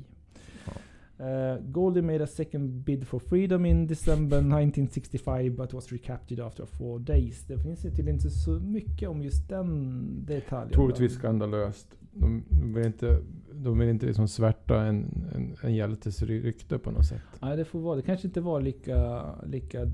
Uh, 1.20 1.62
Goldie 1.72 2.02
made 2.02 2.24
a 2.24 2.28
second 2.28 2.84
bid 2.84 3.08
for 3.08 3.20
freedom 3.20 3.66
in 3.66 3.88
December 3.88 4.38
1965 4.38 5.56
but 5.56 5.74
was 5.74 5.92
recaptured 5.92 6.40
after 6.40 6.66
four 6.66 7.00
days. 7.00 7.44
Det 7.48 7.58
finns 7.58 7.82
tydligen 7.82 8.16
inte 8.16 8.30
så 8.30 8.52
mycket 8.52 9.10
om 9.10 9.24
just 9.24 9.50
den 9.50 10.26
detaljen. 10.26 10.74
Troligtvis 10.74 11.14
skandalöst. 11.14 11.88
De 12.12 12.44
vill 12.74 12.86
inte, 12.86 13.22
de 13.52 13.80
vill 13.80 13.90
inte 13.90 14.06
liksom 14.06 14.28
svärta 14.28 14.82
en, 14.82 15.28
en, 15.36 15.56
en 15.62 15.76
hjältes 15.76 16.22
rykte 16.22 16.78
på 16.78 16.92
något 16.92 17.06
sätt. 17.06 17.22
Nej, 17.42 17.58
det 17.58 17.66
får 17.66 17.80
vara. 17.80 17.96
Det 17.96 18.02
kanske 18.02 18.28
inte 18.28 18.42
var 18.42 18.62
lika, 18.62 19.26
lika 19.46 19.86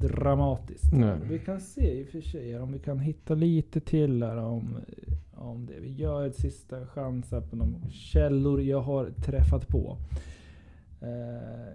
dramatiskt. 0.00 0.92
Nej. 0.92 1.16
Vi 1.28 1.38
kan 1.38 1.60
se 1.60 2.00
i 2.00 2.04
och 2.04 2.08
för 2.08 2.20
sig 2.20 2.58
om 2.58 2.72
vi 2.72 2.78
kan 2.78 2.98
hitta 2.98 3.34
lite 3.34 3.80
till 3.80 4.22
här 4.22 4.36
om, 4.36 4.76
om 5.34 5.66
det. 5.66 5.80
Vi 5.80 5.92
gör 5.92 6.26
ett 6.26 6.36
sista 6.36 6.86
chans 6.86 7.30
här 7.30 7.40
på 7.40 7.56
de 7.56 7.90
källor 7.90 8.62
jag 8.62 8.80
har 8.80 9.10
träffat 9.10 9.68
på. 9.68 9.96
Uh, 11.02 11.74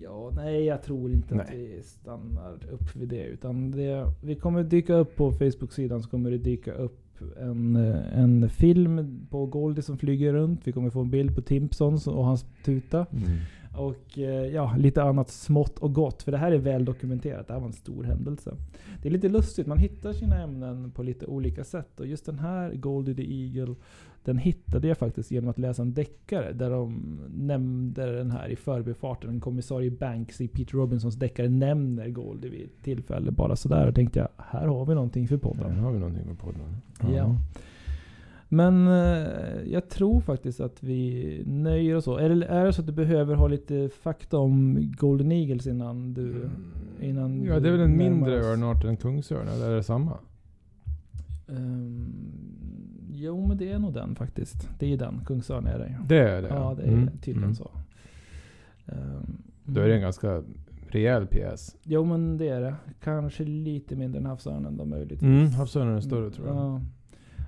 ja, 0.00 0.32
nej 0.36 0.64
jag 0.64 0.82
tror 0.82 1.10
inte 1.10 1.34
nej. 1.34 1.44
att 1.44 1.52
vi 1.54 1.82
stannar 1.82 2.52
upp 2.70 2.96
vid 2.96 3.08
det. 3.08 3.24
Utan 3.24 3.70
det, 3.70 4.12
vi 4.22 4.34
kommer 4.34 4.62
dyka 4.62 4.94
upp 4.94 5.16
på 5.16 5.32
Facebook-sidan 5.32 6.02
så 6.02 6.08
kommer 6.08 6.30
det 6.30 6.38
dyka 6.38 6.72
upp 6.72 7.00
en, 7.40 7.76
eh, 7.76 8.18
en 8.18 8.50
film 8.50 9.26
på 9.30 9.46
Goldie 9.46 9.82
som 9.82 9.98
flyger 9.98 10.32
runt. 10.32 10.60
Vi 10.64 10.72
kommer 10.72 10.90
få 10.90 11.00
en 11.00 11.10
bild 11.10 11.34
på 11.34 11.42
Timpsons 11.42 12.06
och 12.06 12.24
hans 12.24 12.46
tuta. 12.64 13.06
Mm. 13.12 13.28
Och 13.76 14.18
eh, 14.18 14.46
ja, 14.46 14.74
lite 14.78 15.02
annat 15.02 15.30
smått 15.30 15.78
och 15.78 15.94
gott. 15.94 16.22
För 16.22 16.32
det 16.32 16.38
här 16.38 16.52
är 16.52 16.58
väl 16.58 16.84
dokumenterat. 16.84 17.46
Det 17.46 17.52
här 17.52 17.60
var 17.60 17.66
en 17.66 17.72
stor 17.72 18.04
händelse. 18.04 18.56
Det 19.02 19.08
är 19.08 19.12
lite 19.12 19.28
lustigt. 19.28 19.66
Man 19.66 19.78
hittar 19.78 20.12
sina 20.12 20.42
ämnen 20.42 20.90
på 20.90 21.02
lite 21.02 21.26
olika 21.26 21.64
sätt. 21.64 22.00
Och 22.00 22.06
just 22.06 22.26
den 22.26 22.38
här, 22.38 22.74
Goldie 22.74 23.14
the 23.14 23.22
Eagle, 23.22 23.74
den 24.24 24.38
hittade 24.38 24.88
jag 24.88 24.98
faktiskt 24.98 25.30
genom 25.30 25.50
att 25.50 25.58
läsa 25.58 25.82
en 25.82 25.94
deckare. 25.94 26.52
Där 26.52 26.70
de 26.70 27.20
nämnde 27.34 28.16
den 28.16 28.30
här 28.30 28.48
i 28.48 28.56
förbifarten. 28.56 29.30
En 29.30 29.40
kommissarie 29.40 29.90
Banks 29.90 30.40
i 30.40 30.48
Peter 30.48 30.72
Robinsons 30.72 31.14
deckare 31.14 31.48
nämner 31.48 32.08
Goldie 32.08 32.50
vid 32.50 32.64
ett 32.64 32.82
tillfälle. 32.82 33.30
Bara 33.30 33.56
sådär. 33.56 33.88
Och 33.88 33.94
tänkte 33.94 34.18
jag, 34.18 34.28
här 34.36 34.66
har 34.66 34.86
vi 34.86 34.94
någonting 34.94 35.28
för 35.28 35.36
podden. 35.36 35.74
Där 35.74 35.80
har 35.80 35.92
vi 35.92 35.98
någonting 35.98 36.26
med 36.26 36.38
podden. 36.38 36.76
Ja. 37.14 37.36
Men 38.54 38.86
eh, 38.88 39.72
jag 39.72 39.88
tror 39.88 40.20
faktiskt 40.20 40.60
att 40.60 40.82
vi 40.82 41.42
nöjer 41.46 41.96
oss 41.96 42.04
så. 42.04 42.18
Eller 42.18 42.46
är 42.46 42.64
det 42.64 42.72
så 42.72 42.80
att 42.80 42.86
du 42.86 42.92
behöver 42.92 43.34
ha 43.34 43.48
lite 43.48 43.88
fakta 44.02 44.38
om 44.38 44.78
Golden 44.96 45.32
Eagles 45.32 45.66
innan 45.66 46.14
du... 46.14 46.50
Innan 47.00 47.42
Ja, 47.42 47.60
det 47.60 47.68
är 47.68 47.72
väl 47.72 47.80
en 47.80 47.96
mindre 47.96 48.40
örnart 48.40 48.84
än 48.84 48.96
kungsörn, 48.96 49.48
eller 49.48 49.70
är 49.70 49.76
det 49.76 49.82
samma? 49.82 50.18
Ehm, 51.48 52.06
jo, 53.12 53.46
men 53.46 53.56
det 53.56 53.72
är 53.72 53.78
nog 53.78 53.94
den 53.94 54.14
faktiskt. 54.14 54.68
Det 54.78 54.92
är 54.92 54.96
den. 54.96 55.20
Kungsörn 55.26 55.66
är 55.66 55.78
det. 55.78 55.96
Det 56.08 56.18
är 56.18 56.42
det? 56.42 56.48
Ja, 56.48 56.74
det 56.76 56.82
är 56.82 56.88
Mm, 56.88 57.08
tydligen 57.18 57.42
mm. 57.42 57.54
så. 57.54 57.70
Ehm, 58.86 59.42
Då 59.64 59.80
är 59.80 59.88
det 59.88 59.94
en 59.94 60.00
ganska 60.00 60.42
rejäl 60.88 61.26
pjäs. 61.26 61.76
Jo, 61.82 62.04
men 62.04 62.36
det 62.38 62.48
är 62.48 62.60
det. 62.60 62.74
Kanske 63.02 63.44
lite 63.44 63.96
mindre 63.96 64.20
än 64.20 64.26
havsörnen 64.26 64.76
då 64.76 64.84
möjligtvis. 64.84 65.22
Mm, 65.22 65.50
havsörnen 65.50 65.96
är 65.96 66.00
större 66.00 66.30
tror 66.30 66.46
jag. 66.46 66.56
Ja. 66.56 66.80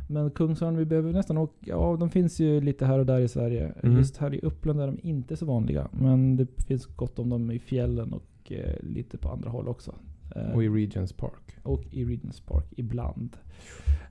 Men 0.07 0.31
Kungsörn, 0.31 0.77
vi 0.77 0.85
behöver 0.85 1.13
nästan 1.13 1.39
åka... 1.39 1.55
Ja, 1.61 1.97
de 2.01 2.11
finns 2.11 2.41
ju 2.41 2.61
lite 2.61 2.87
här 2.87 2.99
och 2.99 3.07
där 3.07 3.21
i 3.21 3.29
Sverige. 3.29 3.73
Mm. 3.83 3.97
Just 3.97 4.17
här 4.17 4.35
i 4.35 4.41
Uppland 4.41 4.81
är 4.81 4.87
de 4.87 4.99
inte 5.03 5.37
så 5.37 5.47
vanliga. 5.47 5.89
Men 5.93 6.37
det 6.37 6.47
finns 6.67 6.87
gott 6.87 7.19
om 7.19 7.29
dem 7.29 7.51
i 7.51 7.59
fjällen 7.59 8.13
och 8.13 8.53
eh, 8.53 8.75
lite 8.81 9.19
på 9.19 9.29
andra 9.29 9.51
håll 9.51 9.69
också. 9.69 9.95
Eh, 10.37 10.55
Och 10.55 10.65
i 10.65 10.69
Regents 10.69 11.13
Park. 11.13 11.57
och 11.63 11.83
i 11.91 12.05
Regents 12.05 12.41
Park 12.41 12.67
ibland. 12.77 13.37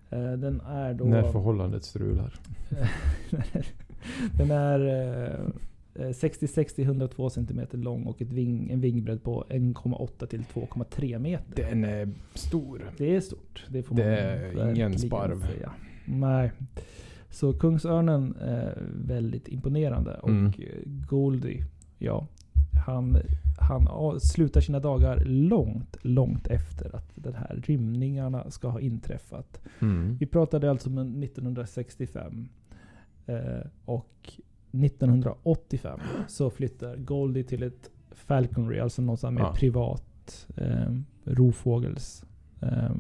Eh, 0.10 0.32
den 0.34 0.62
är 0.62 0.94
då... 0.94 1.06
När 1.06 1.24
förhållandet 1.32 1.84
strular. 1.84 2.34
den 4.38 4.52
är 4.52 4.80
eh, 5.96 6.02
60-60 6.02 6.82
102 6.82 7.30
cm 7.30 7.68
lång 7.72 8.04
och 8.04 8.22
ett 8.22 8.34
ving, 8.34 8.70
en 8.72 8.82
vingbredd 8.82 9.24
på 9.24 9.46
1,8 9.50 10.26
till 10.26 10.42
2,3 10.42 11.20
meter. 11.20 11.70
Den 11.70 11.84
är 11.84 12.10
stor. 12.34 12.92
Det 12.98 13.16
är 13.16 13.22
stort. 13.22 13.66
Det 13.70 13.84
får 13.84 13.96
Det 13.96 14.52
man 14.56 14.64
är 14.64 14.76
ingen 14.76 15.00
sparv. 15.00 15.46
Säga. 15.46 15.72
Nej. 16.06 16.52
Så 17.30 17.54
Kungsörnen 17.54 18.36
är 18.42 18.84
väldigt 19.06 19.48
imponerande. 19.48 20.20
Mm. 20.24 20.48
Och 20.48 20.62
eh, 20.62 20.68
Goldie, 20.86 21.64
ja. 21.98 22.28
Han, 22.86 23.18
han 23.60 24.20
slutar 24.20 24.62
sina 24.62 24.80
dagar 24.80 25.24
långt, 25.26 25.98
långt 26.02 26.48
efter 26.48 26.96
att 26.96 27.12
de 27.16 27.34
här 27.34 27.62
rymningarna 27.66 28.52
ska 28.52 28.68
ha 28.68 28.80
inträffat. 28.80 29.62
Mm. 29.80 30.18
Vi 30.20 30.26
pratade 30.26 30.70
alltså 30.70 30.90
om 30.90 31.24
1965. 31.24 32.50
Eh, 33.26 33.68
och 33.86 34.34
1985 34.84 36.00
så 36.28 36.50
flyttar 36.50 36.96
Goldie 36.98 37.44
till 37.44 37.64
ett 37.64 37.90
Falconry, 38.12 38.80
alltså 38.80 39.02
någon 39.02 39.18
sån 39.18 39.28
här 39.28 39.44
mer 39.44 39.50
Ja. 39.50 39.54
privat 39.56 40.48
eh, 40.58 40.92
rovfågels 41.24 42.26
eh, 42.62 42.92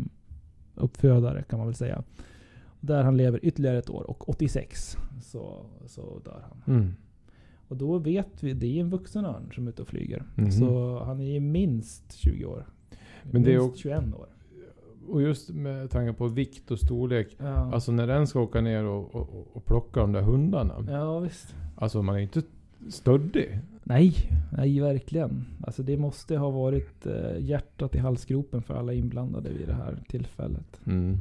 uppfödare 0.76 1.44
kan 1.44 1.60
man 1.60 1.68
väl 1.68 1.76
säga. 1.76 2.04
Där 2.80 3.04
han 3.04 3.18
lever 3.18 3.46
ytterligare 3.46 3.78
ett 3.78 3.90
år 3.90 4.10
och 4.10 4.30
86 4.30 4.98
så, 5.22 5.66
så 5.86 6.20
dör 6.20 6.46
han. 6.50 6.76
Mm. 6.76 6.94
Och 7.68 7.78
då 7.78 7.98
vet 7.98 8.44
vi, 8.44 8.54
det 8.54 8.68
är 8.78 8.82
en 8.82 8.90
vuxen 8.90 9.26
örn 9.26 9.50
som 9.56 9.68
är 9.68 9.72
ute 9.72 9.82
och 9.82 9.88
flyger. 9.88 10.24
Mhm. 10.36 10.52
Så 10.52 11.00
han 11.04 11.20
är 11.20 11.34
ju 11.34 11.40
minst 11.40 12.14
20 12.14 12.46
år. 12.46 12.66
Men 13.24 13.44
det 13.44 13.54
är 13.54 13.58
minst 13.60 13.70
också- 13.70 13.82
21 13.82 14.14
år. 14.14 14.28
Och 15.10 15.22
just 15.22 15.50
med 15.50 15.90
tanke 15.90 16.14
på 16.14 16.28
vikt 16.28 16.72
och 16.72 16.80
storlek. 16.80 17.36
Ja, 17.38 17.74
Alltså 17.74 17.92
när 17.92 18.08
den 18.08 18.28
ska 18.28 18.40
åka 18.40 18.62
ner 18.62 18.84
och, 18.84 19.16
och, 19.16 19.48
och 19.54 19.66
plocka 19.66 20.00
de 20.00 20.12
där 20.12 20.22
hundarna. 20.22 20.74
ja 20.88 21.20
visst. 21.20 21.56
Alltså 21.76 22.02
man 22.02 22.16
är 22.16 22.20
inte 22.20 22.42
stöddig. 22.90 23.60
Nej, 23.84 24.14
nej 24.52 24.80
verkligen. 24.82 25.46
Alltså 25.64 25.84
det 25.84 25.98
måste 25.98 26.38
ha 26.38 26.50
varit 26.52 27.06
eh, 27.06 27.38
hjärtat 27.40 27.96
i 27.96 27.98
halsgropen 27.98 28.62
för 28.62 28.74
alla 28.74 28.94
inblandade 28.94 29.50
vid 29.50 29.68
det 29.68 29.74
här 29.74 30.04
tillfället. 30.10 30.80
Mm. 30.86 31.18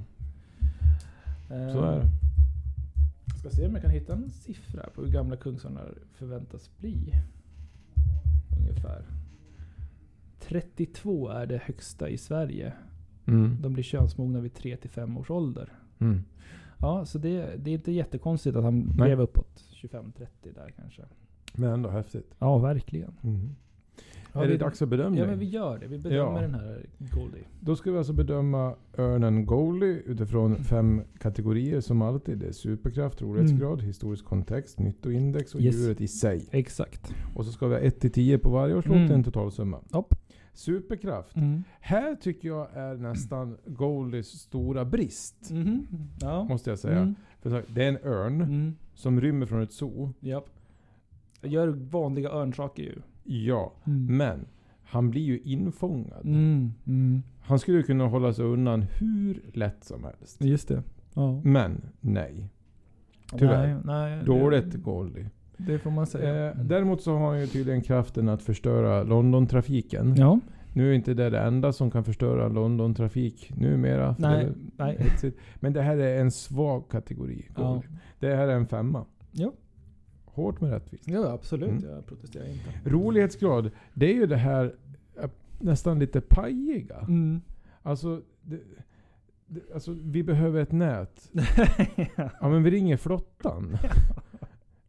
Eh, 1.51 1.73
Så 1.73 1.83
är 1.83 1.99
det. 1.99 2.07
Ska 3.39 3.51
se 3.51 3.67
om 3.67 3.73
jag 3.73 3.83
kan 3.83 3.91
hitta 3.91 4.13
en 4.13 4.31
siffra 4.31 4.83
på 4.95 5.03
hur 5.03 5.11
gamla 5.11 5.37
kungsörnar 5.37 5.95
förväntas 6.15 6.71
bli. 6.79 7.13
Ungefär. 8.59 9.03
32 10.41 11.29
är 11.29 11.47
det 11.47 11.63
högsta 11.65 12.09
i 12.09 12.19
Sverige. 12.19 12.73
Mm. 13.27 13.57
De 13.63 13.73
blir 13.73 13.85
könsmogna 13.85 14.41
vid 14.41 14.53
3-5 14.53 15.19
års 15.19 15.31
ålder. 15.31 15.73
Mm. 15.99 16.21
Ja, 16.79 17.05
så 17.05 17.19
det, 17.19 17.57
det 17.65 17.71
är 17.71 17.75
inte 17.75 17.93
jättekonstigt 17.93 18.57
att 18.57 18.65
han 18.65 18.79
Nej. 18.81 18.95
blev 19.07 19.21
uppåt 19.21 19.65
25-30 19.83 20.11
där 20.55 20.73
kanske. 20.77 21.03
Men 21.55 21.71
ändå 21.73 21.89
häftigt. 21.89 22.35
Ja, 22.39 22.59
verkligen. 22.59 23.13
Mm. 23.23 23.51
Ja, 24.33 24.43
är 24.43 24.47
vi- 24.47 24.53
det 24.53 24.59
dags 24.59 24.79
för 24.79 24.87
bedömning? 24.87 25.21
Ja, 25.21 25.27
men 25.27 25.39
vi 25.39 25.45
gör 25.49 25.79
det. 25.79 25.87
Vi 25.87 25.99
bedömer 25.99 26.35
Ja. 26.35 26.41
den 26.41 26.55
här 26.55 26.87
Goldie. 26.99 27.45
Då 27.61 27.77
ska 27.77 27.93
vi 27.93 27.99
alltså 27.99 28.13
bedöma 28.13 28.75
örnen 28.99 29.47
Goldie 29.47 30.03
utifrån 30.07 30.57
fem 30.57 31.03
kategorier 31.19 31.81
som 31.81 32.03
alltid. 32.03 32.39
Det 32.39 32.47
är 32.47 32.53
superkraft, 32.53 33.23
rolighetsgrad, 33.23 33.83
historisk 33.83 34.25
kontext, 34.25 34.79
nyttoindex 34.79 35.55
och 35.55 35.61
Yes. 35.61 35.75
djuret 35.77 36.01
i 36.01 36.09
sig. 36.09 36.49
Exakt. 36.51 37.15
Och 37.35 37.45
så 37.45 37.53
ska 37.53 37.67
vi 37.69 37.75
ha 37.75 37.81
1-10 37.81 38.39
på 38.39 38.51
varje 38.51 38.75
årslott, 38.75 38.97
Mm. 38.97 39.13
en 39.13 39.25
totalsumma. 39.25 39.81
Hopp. 39.93 40.15
Superkraft. 40.55 41.37
Mm. 41.37 41.65
Här 41.81 42.15
tycker 42.15 42.49
jag 42.49 42.69
är 42.77 42.95
nästan 42.95 43.57
Goldies 43.67 44.27
stora 44.29 44.85
brist. 44.85 45.51
Mhm. 45.51 45.87
Ja. 46.21 46.45
Måste 46.45 46.71
jag 46.71 46.79
säga. 46.79 46.99
Mm. 46.99 47.15
För 47.41 47.65
det 47.69 47.85
är 47.85 47.89
en 47.89 47.99
örn 48.05 48.41
Mm. 48.41 48.75
som 48.95 49.21
rymmer 49.21 49.47
från 49.47 49.63
ett 49.63 49.73
zoo. 49.73 50.13
Japp. 50.21 50.45
Gör 51.43 51.69
vanliga 51.69 52.31
örnsaker 52.31 52.83
ju. 52.83 52.95
Ja, 53.25 53.73
men 53.85 54.47
han 54.85 55.11
blir 55.11 55.23
ju 55.23 55.39
infångad. 55.39 56.25
Mm. 56.27 56.73
Mm. 56.87 57.23
Han 57.41 57.59
skulle 57.59 57.77
ju 57.77 57.83
kunna 57.83 58.07
hålla 58.07 58.33
sig 58.33 58.45
undan 58.45 58.83
hur 58.83 59.43
lätt 59.53 59.85
som 59.85 60.05
helst. 60.05 60.45
Just 60.45 60.69
det. 60.69 60.83
Ja. 61.15 61.41
Men 61.45 61.81
nej. 62.01 62.49
Tyvärr. 63.39 63.67
Nej, 63.85 64.17
nej, 64.17 64.25
Dåligt 64.25 64.73
Det, 64.73 64.79
Goldie. 64.79 65.27
Det 65.57 65.79
får 65.79 65.91
man 65.91 66.07
säga. 66.07 66.51
Eh, 66.51 66.57
däremot 66.57 67.03
så 67.03 67.17
har 67.17 67.29
han 67.29 67.41
ju 67.41 67.47
tydligen 67.47 67.83
kraften 67.83 68.29
att 68.29 68.43
förstöra 68.43 69.03
Londontrafiken. 69.03 70.15
ja. 70.17 70.41
Nu 70.77 70.91
är 70.91 70.95
inte 70.95 71.15
det 71.15 71.31
det 71.31 71.41
enda 71.41 71.73
som 71.73 71.91
kan 71.91 72.05
förstöra 72.05 72.49
Londontrafik 72.49 73.53
numera. 73.57 74.17
Nej, 74.19 74.45
det 74.45 74.55
nej. 74.77 75.33
Men 75.61 75.73
det 75.73 75.83
här 75.83 75.97
är 75.97 76.21
en 76.21 76.31
svag 76.31 76.91
kategori. 76.91 77.49
Ja. 77.57 77.83
Det 78.19 78.35
här 78.35 78.49
är 78.49 78.55
en 78.55 78.67
femma. 78.67 79.05
Ja. 79.33 79.53
Hårt 80.25 80.61
men 80.61 80.71
rättvist. 80.71 81.09
ja, 81.09 81.33
absolut. 81.33 81.69
Mm. 81.69 81.91
Jag 81.91 82.07
protesterar 82.07 82.45
inte. 82.47 82.91
Rolighetsgrad, 82.91 83.71
det 83.95 84.07
är 84.07 84.15
ju 84.15 84.27
det 84.27 84.37
här 84.37 84.75
eh, 85.23 85.31
nästan 85.59 85.99
lite 85.99 86.21
pajiga. 86.21 86.99
Mm. 86.99 87.41
Alltså, 87.83 88.23
det, 88.43 88.61
det, 89.47 89.61
alltså, 89.75 89.97
vi 90.05 90.23
behöver 90.23 90.61
ett 90.63 90.73
nät. 90.73 91.31
Ja 92.17 92.49
men 92.49 92.63
vi 92.63 92.71
ringer 92.71 92.97
flottan. 92.97 93.77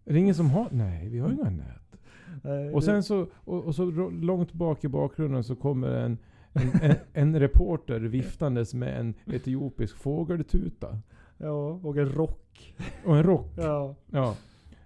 Ringer 0.05 0.33
som 0.33 0.49
har... 0.49 0.67
Nej, 0.71 1.09
vi 1.09 1.19
har 1.19 1.31
inga 1.31 1.49
nät. 1.49 1.97
Nej, 2.43 2.69
Och 2.73 2.79
det- 2.79 2.85
sen 2.85 3.03
så, 3.03 3.27
och, 3.33 3.63
och 3.65 3.75
så 3.75 3.85
långt 4.11 4.53
bak 4.53 4.83
i 4.83 4.87
bakgrunden 4.87 5.43
så 5.43 5.55
kommer 5.55 5.87
en, 5.87 6.17
en, 6.53 6.69
en, 6.81 6.95
en 7.13 7.39
reporter 7.39 7.99
viftandes 7.99 8.73
med 8.73 8.99
en 8.99 9.13
etiopisk 9.25 9.97
fågeltuta. 9.97 10.99
Ja, 11.37 11.79
och 11.83 11.97
en 11.97 12.09
rock. 12.09 12.75
Och 13.05 13.17
en 13.17 13.23
rock. 13.23 13.53
Ja. 13.57 13.95
Ja. 14.11 14.35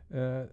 Eh, 0.10 0.46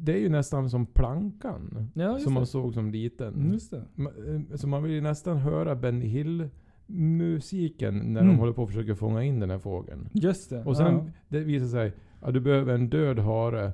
det 0.00 0.12
är 0.12 0.18
ju 0.18 0.28
nästan 0.28 0.70
som 0.70 0.86
plankan. 0.86 1.88
Ja, 1.94 2.18
som 2.18 2.32
man 2.32 2.42
det. 2.42 2.46
såg 2.46 2.74
som 2.74 2.90
liten. 2.90 3.34
Mm, 3.34 3.52
Just 3.52 3.70
det. 3.70 3.76
Eh, 3.96 4.56
Så 4.56 4.68
man 4.68 4.82
vill 4.82 4.92
ju 4.92 5.00
nästan 5.00 5.36
höra 5.36 5.74
Ben 5.76 6.00
Hill 6.00 6.48
musiken 6.86 7.94
när 7.98 8.20
Mm. 8.20 8.32
de 8.32 8.38
håller 8.38 8.52
på 8.52 8.62
att 8.62 8.68
försöka 8.68 8.94
fånga 8.94 9.22
in 9.22 9.40
den 9.40 9.50
här 9.50 9.58
fågeln. 9.58 10.08
Just 10.12 10.50
det. 10.50 10.64
Och 10.64 10.76
sen, 10.76 10.94
ja. 10.94 11.06
det 11.28 11.40
visar 11.40 11.66
sig 11.66 11.92
att 12.20 12.34
du 12.34 12.40
behöver 12.40 12.74
en 12.74 12.88
död 12.90 13.18
hare 13.18 13.72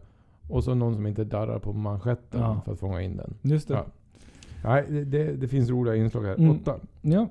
och 0.49 0.65
så 0.65 0.75
någon 0.75 0.95
som 0.95 1.07
inte 1.07 1.25
darrar 1.25 1.59
på 1.59 1.73
manschetten 1.73 2.41
Ja. 2.41 2.61
för 2.65 2.73
att 2.73 2.79
fånga 2.81 3.03
in 3.03 3.17
den. 3.17 3.35
Just 3.43 3.69
det. 3.69 3.75
Ja. 3.75 3.87
Nej, 4.65 4.85
det, 4.89 5.05
det, 5.05 5.33
det 5.37 5.49
finns 5.49 5.71
roliga 5.71 5.97
inslag 5.97 6.23
här. 6.25 6.35
Mm. 6.35 6.51
Åtta. 6.51 6.77
Ja. 7.03 7.29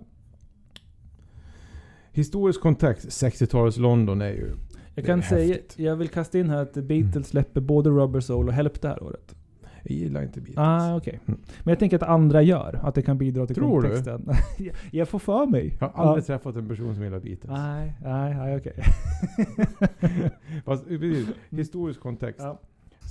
Historisk 2.11 2.61
kontext, 2.61 3.07
60-talets 3.23 3.77
London 3.77 4.21
är 4.21 4.29
ju... 4.29 4.51
Jag 4.95 5.05
kan 5.05 5.23
säga, 5.23 5.53
häftigt. 5.53 5.79
jag 5.79 5.95
vill 5.95 6.09
kasta 6.09 6.39
in 6.39 6.49
här 6.49 6.61
att 6.61 6.73
Beatles 6.73 7.27
släpper 7.27 7.61
både 7.61 7.89
Rubber 7.89 8.19
Soul 8.19 8.47
och 8.47 8.53
Help 8.53 8.81
det 8.81 8.87
här 8.87 9.03
året. 9.03 9.35
Jag 9.83 9.97
gillar 9.97 10.23
inte 10.23 10.41
Beatles. 10.41 10.57
Ah. 10.57 10.99
Mm. 11.09 11.19
Men 11.63 11.71
jag 11.71 11.79
tänker 11.79 11.97
att 11.97 12.03
andra 12.03 12.41
gör. 12.41 12.79
Att 12.83 12.95
det 12.95 13.01
kan 13.01 13.17
bidra 13.17 13.45
till 13.47 13.55
Tror 13.55 13.81
du? 13.81 13.87
kontexten. 13.87 14.29
Jag- 14.59 14.75
jag 14.91 15.07
får 15.09 15.19
för 15.19 15.45
mig. 15.45 15.77
Jag 15.79 15.87
har 15.89 16.05
aldrig 16.05 16.25
träffat 16.25 16.55
en 16.55 16.67
person 16.67 16.95
som 16.95 17.03
gillar 17.03 17.19
Beatles. 17.19 17.51
Nej, 17.51 17.93
nej, 18.03 18.35
nej 18.35 18.57
okej. 18.57 18.73
Fast, 20.65 20.85
precis, 20.87 21.27
historisk 21.49 21.99
kontext. 21.99 22.41
Ja. 22.41 22.59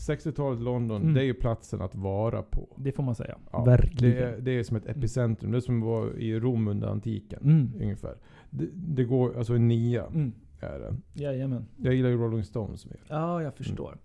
60-talet 0.08 0.61
London, 0.61 1.02
Mm. 1.02 1.14
det 1.14 1.20
är 1.20 1.24
ju 1.24 1.35
platsen 1.35 1.80
att 1.82 1.94
vara 1.94 2.42
på. 2.42 2.68
Det 2.76 2.92
får 2.92 3.02
man 3.02 3.14
säga. 3.14 3.38
Ja, 3.52 3.64
Verkligen. 3.64 4.16
Det 4.16 4.22
är, 4.22 4.40
det 4.40 4.50
är 4.50 4.62
som 4.62 4.76
ett 4.76 4.87
epicentrum. 4.87 5.50
Det 5.52 5.58
är 5.58 5.61
som 5.61 5.80
var 5.80 6.18
i 6.18 6.40
Rom 6.40 6.68
under 6.68 6.88
antiken. 6.88 7.40
Mm. 7.44 7.70
Ungefär. 7.82 8.14
Det, 8.50 8.66
det 8.74 9.04
går, 9.04 9.38
alltså 9.38 9.54
en 9.54 9.68
nia 9.68 10.06
Mm. 10.06 10.32
är 10.61 10.78
det. 10.78 11.22
Jajamän. 11.22 11.66
Jag 11.76 11.94
gillar 11.94 12.11
ju 12.11 12.16
Rolling 12.16 12.44
Stones 12.44 12.87
mer. 12.87 12.96
Ja, 13.08 13.42
jag 13.42 13.54
förstår. 13.54 13.96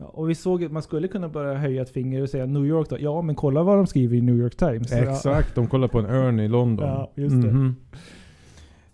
Ja, 0.00 0.06
och 0.06 0.30
vi 0.30 0.34
såg 0.34 0.64
att 0.64 0.72
man 0.72 0.82
skulle 0.82 1.08
kunna 1.08 1.28
börja 1.28 1.54
höja 1.54 1.82
ett 1.82 1.90
finger 1.90 2.22
och 2.22 2.28
säga 2.28 2.46
New 2.46 2.66
York 2.66 2.88
då. 2.90 2.96
Ja, 3.00 3.22
men 3.22 3.34
kolla 3.34 3.62
vad 3.62 3.76
de 3.76 3.86
skriver 3.86 4.16
i 4.16 4.20
New 4.20 4.36
York 4.36 4.56
Times. 4.56 4.92
Exakt, 4.92 5.54
de 5.54 5.66
kollar 5.66 5.88
på 5.88 5.98
en 5.98 6.06
örn 6.06 6.40
i 6.40 6.48
London. 6.48 6.86
Ja, 6.86 7.10
just 7.14 7.42
det. 7.42 7.52
Mhm. 7.52 7.76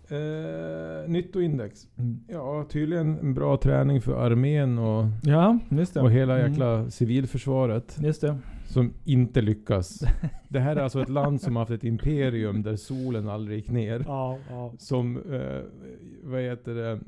Eh, 0.09 1.09
nyttoindex. 1.09 1.87
Ja, 1.95 2.01
mm. 2.03 2.19
Ja, 2.27 2.65
tydligen 2.69 3.19
en 3.19 3.33
bra 3.33 3.57
träning 3.57 4.01
för 4.01 4.25
armén 4.25 4.77
och, 4.77 5.05
ja 5.23 5.59
och 6.01 6.11
hela 6.11 6.37
Mm. 6.39 6.51
jäkla 6.51 6.89
civilförsvaret. 6.89 7.97
Just 8.01 8.21
det. 8.21 8.37
Som 8.65 8.93
inte 9.05 9.41
lyckas. 9.41 10.03
Det 10.49 10.59
här 10.59 10.75
är 10.75 10.81
alltså 10.81 11.01
ett 11.01 11.09
land 11.09 11.41
som 11.41 11.55
haft 11.55 11.71
ett 11.71 11.83
imperium 11.83 12.63
där 12.63 12.75
solen 12.75 13.29
aldrig 13.29 13.57
gick 13.57 13.71
ner. 13.71 14.03
Ja, 14.07 14.37
ja. 14.49 14.73
Som, 14.77 15.17
eh, 15.17 15.61
vad 16.23 16.41
heter 16.41 16.73
det, 16.73 16.91
eh, 16.91 16.99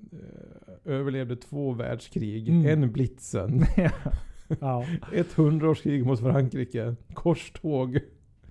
överlevde 0.96 1.36
två 1.36 1.72
världskrig. 1.74 2.50
Mm. 2.50 2.66
En 2.84 2.92
blitzen. 2.92 3.64
ja. 4.60 4.86
Ett 5.14 5.34
hundraårskrig 5.34 6.06
mot 6.06 6.20
Frankrike. 6.20 6.96
Korståg. 7.14 8.00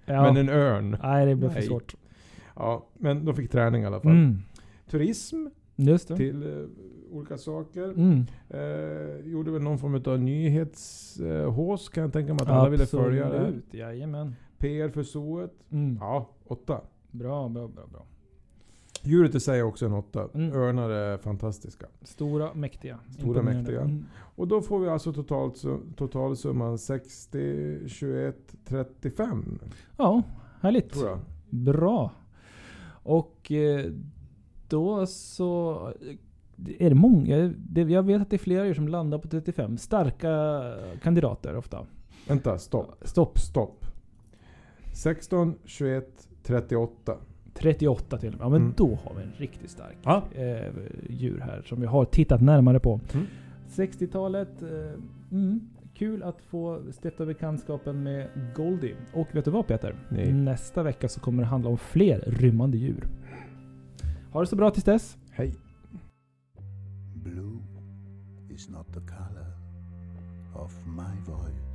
ja. 0.07 0.23
Men 0.23 0.37
en 0.37 0.49
örn. 0.49 0.97
Nej, 1.03 1.27
det 1.27 1.35
blev 1.35 1.51
för 1.51 1.61
svårt. 1.61 1.95
Ja, 2.59 2.87
men 2.95 3.25
de 3.25 3.35
fick 3.35 3.51
träning 3.51 3.83
i 3.83 3.87
alla 3.87 4.01
fall. 4.01 4.13
Mm. 4.13 4.39
Turism 4.91 5.47
till 6.17 6.43
eh, 6.43 6.65
olika 7.13 7.39
saker. 7.39 7.85
Mm. 7.85 8.25
Eh, 8.49 9.27
gjorde 9.33 9.51
väl 9.51 9.63
någon 9.63 9.79
form 9.79 10.03
av 10.07 10.19
nyhetshås 10.21 11.89
kan 11.89 12.03
jag 12.03 12.13
tänka 12.13 12.35
mig 12.35 12.43
att 12.43 12.49
alla 12.49 12.69
ville 12.71 12.87
följa 12.87 13.29
det. 13.29 13.41
Absolut. 13.41 13.75
Jajamän. 13.75 14.35
PR 14.59 14.89
för 14.89 15.03
zooet. 15.03 15.53
Mm. 15.71 15.97
Ja, 16.01 16.31
åtta. 16.45 16.81
Bra, 17.11 17.49
bra, 17.49 17.69
bra, 17.69 17.87
bra. 17.93 18.07
Djuret 19.03 19.35
i 19.35 19.41
sig 19.41 19.59
är 19.59 19.63
också 19.63 19.87
en 19.87 19.93
åtta. 19.93 20.29
Mm. 20.35 20.53
Örnar 20.53 20.91
är 20.91 21.19
fantastiska. 21.19 21.87
Stora, 22.03 22.55
mäktiga. 22.55 22.99
Stora, 23.19 23.43
mäktiga. 23.43 23.81
Mm. 23.81 24.05
Och 24.37 24.49
då 24.49 24.61
får 24.61 24.79
vi 24.81 24.89
alltså 24.89 25.13
totalt, 25.13 25.55
su- 25.55 25.93
totalsumman 25.97 26.79
60, 26.79 27.89
21, 27.89 28.37
35. 28.65 29.59
Ja, 29.97 30.23
härligt. 30.61 30.95
Bra. 31.51 32.11
Och 33.09 33.53
eh, 33.53 33.85
då 34.69 35.07
så 35.07 35.79
är 36.79 36.89
det 36.89 36.95
många. 36.95 37.53
Jag 37.75 38.03
vet 38.03 38.23
att 38.23 38.31
det 38.31 38.37
är 38.37 38.39
flera 38.39 38.67
er 38.67 38.75
som 38.75 38.89
landar 38.89 39.19
på 39.19 39.29
35. 39.29 39.79
Starka 39.79 40.63
kandidater 41.03 41.57
ofta. 41.57 41.87
Vänta, 42.29 42.59
stopp. 42.59 42.95
Stopp. 43.03 43.39
Stopp. 43.39 43.85
16, 44.95 45.55
21, 45.65 46.29
38. 46.43 47.17
38 47.55 48.19
till 48.19 48.29
och 48.29 48.35
med. 48.39 48.45
Ja 48.45 48.49
men 48.49 48.61
Mm. 48.63 48.75
då 48.77 48.87
har 49.05 49.15
vi 49.17 49.23
en 49.23 49.33
riktigt 49.37 49.71
stark 49.71 49.97
Ja. 50.03 50.23
eh, 50.33 50.73
djur 51.09 51.41
här 51.41 51.63
som 51.67 51.81
vi 51.81 51.87
har 51.87 52.05
tittat 52.05 52.41
närmare 52.43 52.81
på. 52.81 53.01
Mm. 53.15 53.27
60-talet. 53.69 54.63
Eh, 54.63 55.03
mm, 55.33 55.61
kul 55.99 56.23
att 56.23 56.41
få 56.41 56.83
stifta 57.03 57.27
bekantskapen 57.27 58.03
med 58.03 58.31
Goldie. 58.55 58.97
Och 59.13 59.29
vet 59.33 59.45
du 59.45 59.51
vad 59.51 59.67
Peter? 59.67 59.97
Nej. 60.11 60.33
Nästa 60.33 60.83
vecka 60.83 61.09
så 61.09 61.21
kommer 61.21 61.43
det 61.43 61.49
handla 61.49 61.71
om 61.71 61.79
fler 61.79 62.21
rymmande 62.27 62.79
djur. 62.79 63.09
Ha 64.33 64.41
det 64.41 64.47
så 64.47 64.57
bra 64.57 64.71
tills 64.71 64.85
dess. 64.85 65.17
Hej. 65.31 65.55
Blue 67.15 67.59
is 68.51 68.69
not 68.69 68.87
the 68.87 69.01
color 69.01 69.53
of 70.55 70.87
my 70.87 71.33
voice. 71.33 71.69